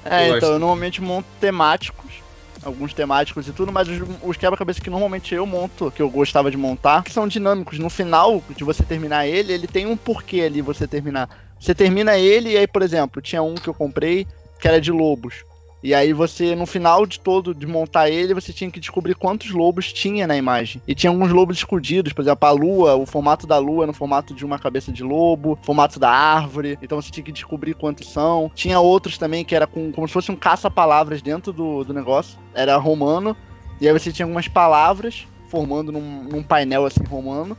É, 0.04 0.22
Eu 0.30 0.36
então 0.36 0.40
gosto. 0.40 0.52
eu 0.54 0.58
normalmente 0.58 1.00
monto 1.00 1.28
temáticos. 1.40 2.19
Alguns 2.62 2.92
temáticos 2.92 3.48
e 3.48 3.52
tudo, 3.52 3.72
mas 3.72 3.88
os, 3.88 3.98
os 4.22 4.36
quebra-cabeças 4.36 4.82
que 4.82 4.90
normalmente 4.90 5.34
eu 5.34 5.46
monto, 5.46 5.90
que 5.90 6.02
eu 6.02 6.10
gostava 6.10 6.50
de 6.50 6.56
montar, 6.56 7.02
que 7.02 7.12
são 7.12 7.26
dinâmicos. 7.26 7.78
No 7.78 7.88
final 7.88 8.42
de 8.54 8.64
você 8.64 8.82
terminar 8.82 9.26
ele, 9.26 9.52
ele 9.52 9.66
tem 9.66 9.86
um 9.86 9.96
porquê 9.96 10.42
ali 10.42 10.60
você 10.60 10.86
terminar. 10.86 11.28
Você 11.58 11.74
termina 11.74 12.18
ele 12.18 12.50
e 12.50 12.58
aí, 12.58 12.66
por 12.66 12.82
exemplo, 12.82 13.22
tinha 13.22 13.42
um 13.42 13.54
que 13.54 13.68
eu 13.68 13.74
comprei 13.74 14.26
que 14.60 14.68
era 14.68 14.80
de 14.80 14.92
lobos. 14.92 15.42
E 15.82 15.94
aí 15.94 16.12
você, 16.12 16.54
no 16.54 16.66
final 16.66 17.06
de 17.06 17.18
todo, 17.18 17.54
de 17.54 17.66
montar 17.66 18.10
ele, 18.10 18.34
você 18.34 18.52
tinha 18.52 18.70
que 18.70 18.78
descobrir 18.78 19.14
quantos 19.14 19.50
lobos 19.50 19.92
tinha 19.92 20.26
na 20.26 20.36
imagem. 20.36 20.82
E 20.86 20.94
tinha 20.94 21.10
alguns 21.10 21.30
lobos 21.30 21.56
escondidos, 21.56 22.12
por 22.12 22.22
exemplo, 22.22 22.46
a 22.46 22.50
lua, 22.50 22.96
o 22.96 23.06
formato 23.06 23.46
da 23.46 23.56
lua 23.56 23.86
no 23.86 23.92
formato 23.92 24.34
de 24.34 24.44
uma 24.44 24.58
cabeça 24.58 24.92
de 24.92 25.02
lobo, 25.02 25.58
formato 25.62 25.98
da 25.98 26.10
árvore. 26.10 26.78
Então 26.82 27.00
você 27.00 27.10
tinha 27.10 27.24
que 27.24 27.32
descobrir 27.32 27.74
quantos 27.74 28.08
são. 28.08 28.50
Tinha 28.54 28.78
outros 28.78 29.16
também 29.16 29.44
que 29.44 29.54
era 29.54 29.66
com, 29.66 29.90
como 29.90 30.06
se 30.06 30.12
fosse 30.12 30.30
um 30.30 30.36
caça-palavras 30.36 31.22
dentro 31.22 31.52
do, 31.52 31.82
do 31.82 31.94
negócio. 31.94 32.38
Era 32.54 32.76
romano. 32.76 33.34
E 33.80 33.88
aí 33.88 33.92
você 33.92 34.12
tinha 34.12 34.26
algumas 34.26 34.48
palavras 34.48 35.26
formando 35.48 35.90
num, 35.90 36.24
num 36.24 36.42
painel 36.42 36.84
assim 36.84 37.02
romano. 37.04 37.56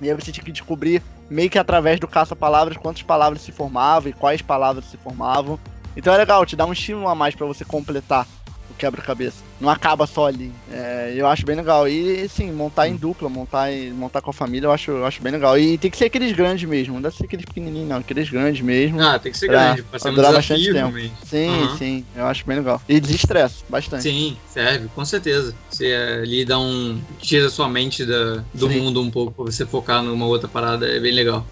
E 0.00 0.08
aí 0.10 0.14
você 0.14 0.30
tinha 0.30 0.44
que 0.44 0.52
descobrir, 0.52 1.02
meio 1.30 1.48
que 1.48 1.58
através 1.58 1.98
do 1.98 2.06
caça-palavras, 2.06 2.76
quantas 2.76 3.02
palavras 3.02 3.40
se 3.40 3.50
formavam 3.50 4.10
e 4.10 4.12
quais 4.12 4.42
palavras 4.42 4.84
se 4.86 4.96
formavam. 4.96 5.58
Então 5.96 6.12
é 6.12 6.16
legal, 6.16 6.44
te 6.44 6.54
dá 6.54 6.66
um 6.66 6.72
estímulo 6.72 7.08
a 7.08 7.14
mais 7.14 7.34
pra 7.34 7.46
você 7.46 7.64
completar 7.64 8.26
o 8.70 8.74
quebra-cabeça. 8.74 9.42
Não 9.58 9.70
acaba 9.70 10.06
só 10.06 10.26
ali. 10.26 10.52
É, 10.70 11.14
eu 11.16 11.26
acho 11.26 11.46
bem 11.46 11.56
legal. 11.56 11.88
E 11.88 12.28
sim, 12.28 12.52
montar 12.52 12.88
em 12.88 12.96
dupla, 12.96 13.28
montar, 13.28 13.68
montar 13.94 14.20
com 14.20 14.30
a 14.30 14.32
família, 14.32 14.66
eu 14.66 14.72
acho, 14.72 14.90
eu 14.90 15.06
acho 15.06 15.22
bem 15.22 15.32
legal. 15.32 15.58
E 15.58 15.78
tem 15.78 15.90
que 15.90 15.96
ser 15.96 16.06
aqueles 16.06 16.32
grandes 16.32 16.68
mesmo, 16.68 16.94
não 16.94 17.02
deve 17.02 17.16
ser 17.16 17.24
aqueles 17.24 17.46
pequenininhos, 17.46 17.88
não, 17.88 17.96
aqueles 17.98 18.28
grandes 18.28 18.60
mesmo. 18.60 19.00
Ah, 19.00 19.18
tem 19.18 19.32
que 19.32 19.38
ser 19.38 19.48
grande, 19.48 19.82
pra 19.84 19.98
ser 19.98 20.10
um 20.10 20.14
durar 20.14 20.34
bastante 20.34 20.64
tempo. 20.64 20.76
realmente. 20.76 21.14
Sim, 21.24 21.62
Aham. 21.62 21.76
sim, 21.78 22.06
eu 22.14 22.26
acho 22.26 22.46
bem 22.46 22.58
legal. 22.58 22.82
E 22.88 23.00
desestressa 23.00 23.64
bastante. 23.68 24.02
Sim, 24.02 24.36
serve, 24.46 24.88
com 24.94 25.04
certeza. 25.04 25.54
Você 25.70 25.94
ali 26.22 26.44
dá 26.44 26.58
um. 26.58 27.00
tira 27.18 27.48
sua 27.48 27.68
mente 27.68 28.04
da, 28.04 28.44
do 28.52 28.68
Sim. 28.68 28.80
mundo 28.80 29.00
um 29.00 29.10
pouco 29.10 29.32
pra 29.32 29.44
você 29.44 29.64
focar 29.64 30.02
numa 30.02 30.26
outra 30.26 30.48
parada, 30.48 30.86
é 30.86 31.00
bem 31.00 31.12
legal. 31.12 31.46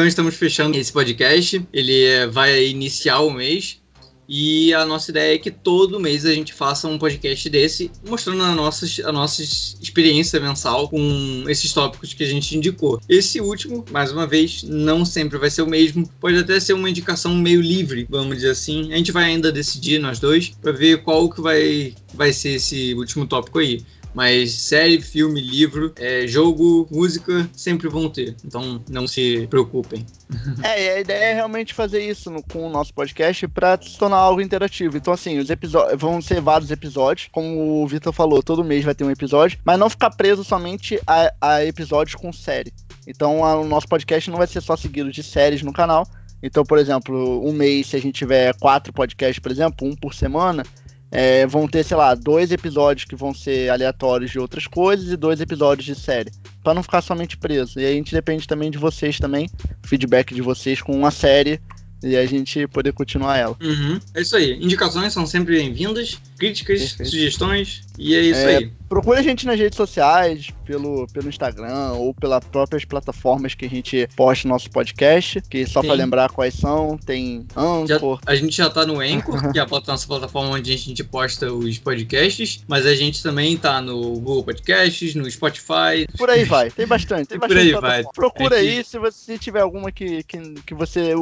Então 0.00 0.08
estamos 0.08 0.34
fechando 0.34 0.78
esse 0.78 0.90
podcast. 0.90 1.62
Ele 1.70 2.04
é, 2.04 2.26
vai 2.26 2.68
iniciar 2.68 3.20
o 3.20 3.30
mês. 3.30 3.78
E 4.26 4.72
a 4.72 4.86
nossa 4.86 5.10
ideia 5.10 5.34
é 5.34 5.38
que 5.38 5.50
todo 5.50 6.00
mês 6.00 6.24
a 6.24 6.32
gente 6.32 6.54
faça 6.54 6.88
um 6.88 6.96
podcast 6.96 7.50
desse, 7.50 7.90
mostrando 8.08 8.42
a 8.42 8.54
nossa, 8.54 8.86
a 9.06 9.12
nossa 9.12 9.42
experiência 9.42 10.40
mensal 10.40 10.88
com 10.88 11.44
esses 11.48 11.70
tópicos 11.74 12.14
que 12.14 12.22
a 12.22 12.26
gente 12.26 12.56
indicou. 12.56 12.98
Esse 13.10 13.42
último, 13.42 13.84
mais 13.90 14.10
uma 14.10 14.26
vez, 14.26 14.62
não 14.62 15.04
sempre 15.04 15.36
vai 15.36 15.50
ser 15.50 15.60
o 15.60 15.66
mesmo. 15.66 16.08
Pode 16.18 16.38
até 16.38 16.58
ser 16.58 16.72
uma 16.72 16.88
indicação 16.88 17.34
meio 17.34 17.60
livre, 17.60 18.06
vamos 18.08 18.36
dizer 18.36 18.52
assim. 18.52 18.90
A 18.94 18.96
gente 18.96 19.12
vai 19.12 19.24
ainda 19.24 19.52
decidir, 19.52 19.98
nós 19.98 20.18
dois, 20.18 20.48
para 20.48 20.72
ver 20.72 21.02
qual 21.02 21.28
que 21.28 21.42
vai, 21.42 21.94
vai 22.14 22.32
ser 22.32 22.52
esse 22.52 22.94
último 22.94 23.26
tópico 23.26 23.58
aí. 23.58 23.84
Mas 24.12 24.52
série, 24.52 25.00
filme, 25.00 25.40
livro, 25.40 25.92
é, 25.96 26.26
jogo, 26.26 26.88
música, 26.90 27.48
sempre 27.54 27.88
vão 27.88 28.08
ter. 28.10 28.34
Então 28.44 28.82
não 28.88 29.06
se 29.06 29.46
preocupem. 29.48 30.04
É, 30.62 30.84
e 30.84 30.90
a 30.90 31.00
ideia 31.00 31.24
é 31.26 31.34
realmente 31.34 31.74
fazer 31.74 32.08
isso 32.08 32.30
no- 32.30 32.42
com 32.42 32.64
o 32.66 32.70
nosso 32.70 32.94
podcast 32.94 33.46
pra 33.48 33.76
se 33.80 33.98
tornar 33.98 34.16
algo 34.18 34.40
interativo. 34.40 34.96
Então, 34.96 35.12
assim, 35.12 35.38
os 35.38 35.50
episódios 35.50 36.00
vão 36.00 36.20
ser 36.22 36.40
vários 36.40 36.70
episódios, 36.70 37.28
como 37.32 37.82
o 37.82 37.86
Vitor 37.88 38.12
falou, 38.12 38.40
todo 38.42 38.62
mês 38.62 38.84
vai 38.84 38.94
ter 38.94 39.02
um 39.04 39.10
episódio, 39.10 39.58
mas 39.64 39.78
não 39.78 39.90
ficar 39.90 40.10
preso 40.10 40.44
somente 40.44 41.00
a, 41.06 41.32
a 41.40 41.64
episódios 41.64 42.14
com 42.14 42.32
série. 42.32 42.72
Então, 43.08 43.44
a- 43.44 43.58
o 43.58 43.64
nosso 43.66 43.88
podcast 43.88 44.30
não 44.30 44.38
vai 44.38 44.46
ser 44.46 44.60
só 44.60 44.76
seguido 44.76 45.10
de 45.10 45.22
séries 45.22 45.62
no 45.62 45.72
canal. 45.72 46.06
Então, 46.42 46.64
por 46.64 46.78
exemplo, 46.78 47.44
um 47.46 47.52
mês, 47.52 47.88
se 47.88 47.96
a 47.96 48.00
gente 48.00 48.14
tiver 48.14 48.54
quatro 48.60 48.92
podcasts, 48.92 49.40
por 49.40 49.50
exemplo, 49.50 49.86
um 49.88 49.94
por 49.96 50.14
semana, 50.14 50.62
é, 51.10 51.46
vão 51.46 51.66
ter, 51.66 51.84
sei 51.84 51.96
lá, 51.96 52.14
dois 52.14 52.50
episódios 52.52 53.04
que 53.04 53.16
vão 53.16 53.34
ser 53.34 53.68
aleatórios 53.70 54.30
de 54.30 54.38
outras 54.38 54.66
coisas 54.66 55.10
e 55.10 55.16
dois 55.16 55.40
episódios 55.40 55.84
de 55.84 55.94
série. 55.94 56.30
Pra 56.62 56.74
não 56.74 56.82
ficar 56.82 57.02
somente 57.02 57.36
preso. 57.36 57.80
E 57.80 57.84
a 57.86 57.90
gente 57.90 58.12
depende 58.12 58.46
também 58.46 58.70
de 58.70 58.78
vocês 58.78 59.18
também, 59.18 59.48
feedback 59.84 60.34
de 60.34 60.42
vocês 60.42 60.80
com 60.80 60.92
uma 60.96 61.10
série 61.10 61.60
e 62.02 62.16
a 62.16 62.24
gente 62.26 62.66
poder 62.68 62.92
continuar 62.92 63.36
ela. 63.36 63.56
Uhum, 63.60 64.00
É 64.14 64.22
isso 64.22 64.36
aí. 64.36 64.52
Indicações 64.62 65.12
são 65.12 65.26
sempre 65.26 65.56
bem-vindas. 65.56 66.20
Críticas, 66.40 66.80
Perfeito. 66.80 67.10
sugestões. 67.10 67.82
E 67.98 68.14
é 68.14 68.20
isso 68.22 68.40
É, 68.40 68.56
aí. 68.56 68.72
Procure 68.88 69.18
a 69.20 69.22
gente 69.22 69.46
nas 69.46 69.58
redes 69.60 69.76
sociais, 69.76 70.48
pelo, 70.64 71.06
pelo 71.12 71.28
Instagram 71.28 71.92
ou 71.92 72.12
pelas 72.14 72.42
próprias 72.44 72.84
plataformas 72.84 73.54
que 73.54 73.66
a 73.66 73.68
gente 73.68 74.08
posta 74.16 74.48
nosso 74.48 74.68
podcast. 74.70 75.40
Que 75.42 75.64
só 75.66 75.80
pra 75.80 75.92
Sim. 75.92 75.98
lembrar 75.98 76.30
quais 76.30 76.54
são, 76.54 76.98
tem 76.98 77.46
Já- 77.86 77.96
Anchor. 77.96 78.18
a 78.26 78.34
gente 78.34 78.56
já 78.56 78.68
tá 78.70 78.84
no 78.86 78.98
Anchor, 79.00 79.36
que 79.52 79.58
é 79.58 79.62
a 79.62 79.66
nossa 79.86 80.06
plataforma 80.08 80.56
onde 80.56 80.72
a 80.72 80.76
gente 80.76 81.04
posta 81.04 81.52
os 81.52 81.78
podcasts, 81.78 82.64
mas 82.66 82.84
a 82.86 82.94
gente 82.94 83.22
também 83.22 83.56
tá 83.56 83.80
no 83.80 84.00
Google 84.14 84.42
Podcasts, 84.44 85.14
no 85.14 85.30
Spotify. 85.30 86.06
Por 86.18 86.30
aí 86.30 86.44
vai, 86.44 86.70
tem 86.70 86.86
bastante. 86.88 87.28
Tem 87.28 87.36
E 87.36 87.38
por 87.40 87.48
bastante 87.48 87.66
aí 87.66 87.70
plataforma. 87.72 88.02
vai. 88.02 88.12
Procura 88.14 88.56
É 88.58 88.62
que- 88.62 88.68
aí, 88.78 88.84
se 88.84 88.98
você 88.98 89.38
tiver 89.38 89.60
alguma 89.60 89.92
que, 89.92 90.22
que, 90.24 90.38
que 90.66 90.74
você 90.74 91.12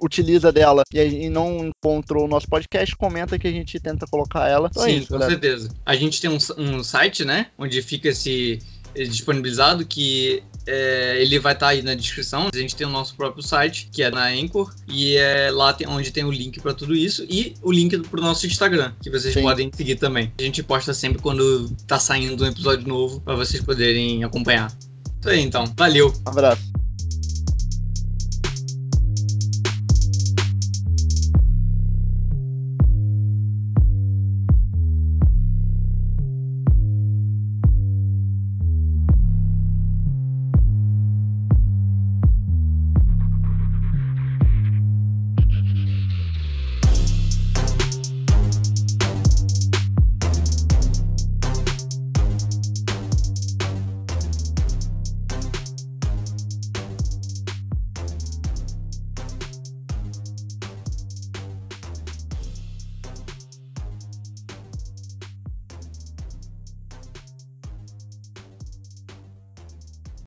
utiliza 0.00 0.52
dela 0.52 0.82
e, 0.92 1.00
aí 1.00 1.28
não 1.28 1.66
encontrou 1.66 2.24
o 2.26 2.28
nosso 2.28 2.46
podcast, 2.48 2.94
comenta 2.96 3.38
que 3.38 3.48
a 3.48 3.52
gente 3.52 3.80
tenta 3.80 4.06
colocar 4.06 4.41
ela. 4.48 4.68
Então 4.70 4.84
é 4.84 4.90
Sim, 4.90 4.96
isso, 4.98 5.08
com 5.08 5.14
galera. 5.14 5.30
certeza. 5.30 5.70
A 5.84 5.94
gente 5.94 6.20
tem 6.20 6.30
um, 6.30 6.38
um 6.58 6.82
site, 6.82 7.24
né? 7.24 7.46
Onde 7.58 7.80
fica 7.82 8.08
esse 8.08 8.58
disponibilizado 8.94 9.86
que 9.86 10.42
é, 10.66 11.16
ele 11.20 11.38
vai 11.38 11.54
estar 11.54 11.68
aí 11.68 11.82
na 11.82 11.94
descrição. 11.94 12.48
A 12.52 12.56
gente 12.56 12.76
tem 12.76 12.86
o 12.86 12.90
nosso 12.90 13.14
próprio 13.14 13.42
site, 13.42 13.88
que 13.90 14.02
é 14.02 14.10
na 14.10 14.26
Anchor, 14.28 14.72
e 14.86 15.16
é 15.16 15.50
lá 15.50 15.72
tem, 15.72 15.86
onde 15.86 16.10
tem 16.10 16.24
o 16.24 16.30
link 16.30 16.60
para 16.60 16.74
tudo 16.74 16.94
isso 16.94 17.24
e 17.28 17.54
o 17.62 17.72
link 17.72 17.98
pro 18.08 18.20
nosso 18.20 18.46
Instagram, 18.46 18.92
que 19.02 19.10
vocês 19.10 19.34
Sim. 19.34 19.42
podem 19.42 19.70
seguir 19.74 19.96
também. 19.96 20.32
A 20.38 20.42
gente 20.42 20.62
posta 20.62 20.92
sempre 20.94 21.20
quando 21.20 21.70
tá 21.86 21.98
saindo 21.98 22.44
um 22.44 22.46
episódio 22.46 22.86
novo 22.86 23.20
para 23.20 23.34
vocês 23.34 23.62
poderem 23.62 24.24
acompanhar. 24.24 24.72
Isso 25.20 25.28
aí, 25.28 25.40
então. 25.40 25.64
Valeu! 25.76 26.12
Um 26.26 26.30
abraço. 26.30 26.81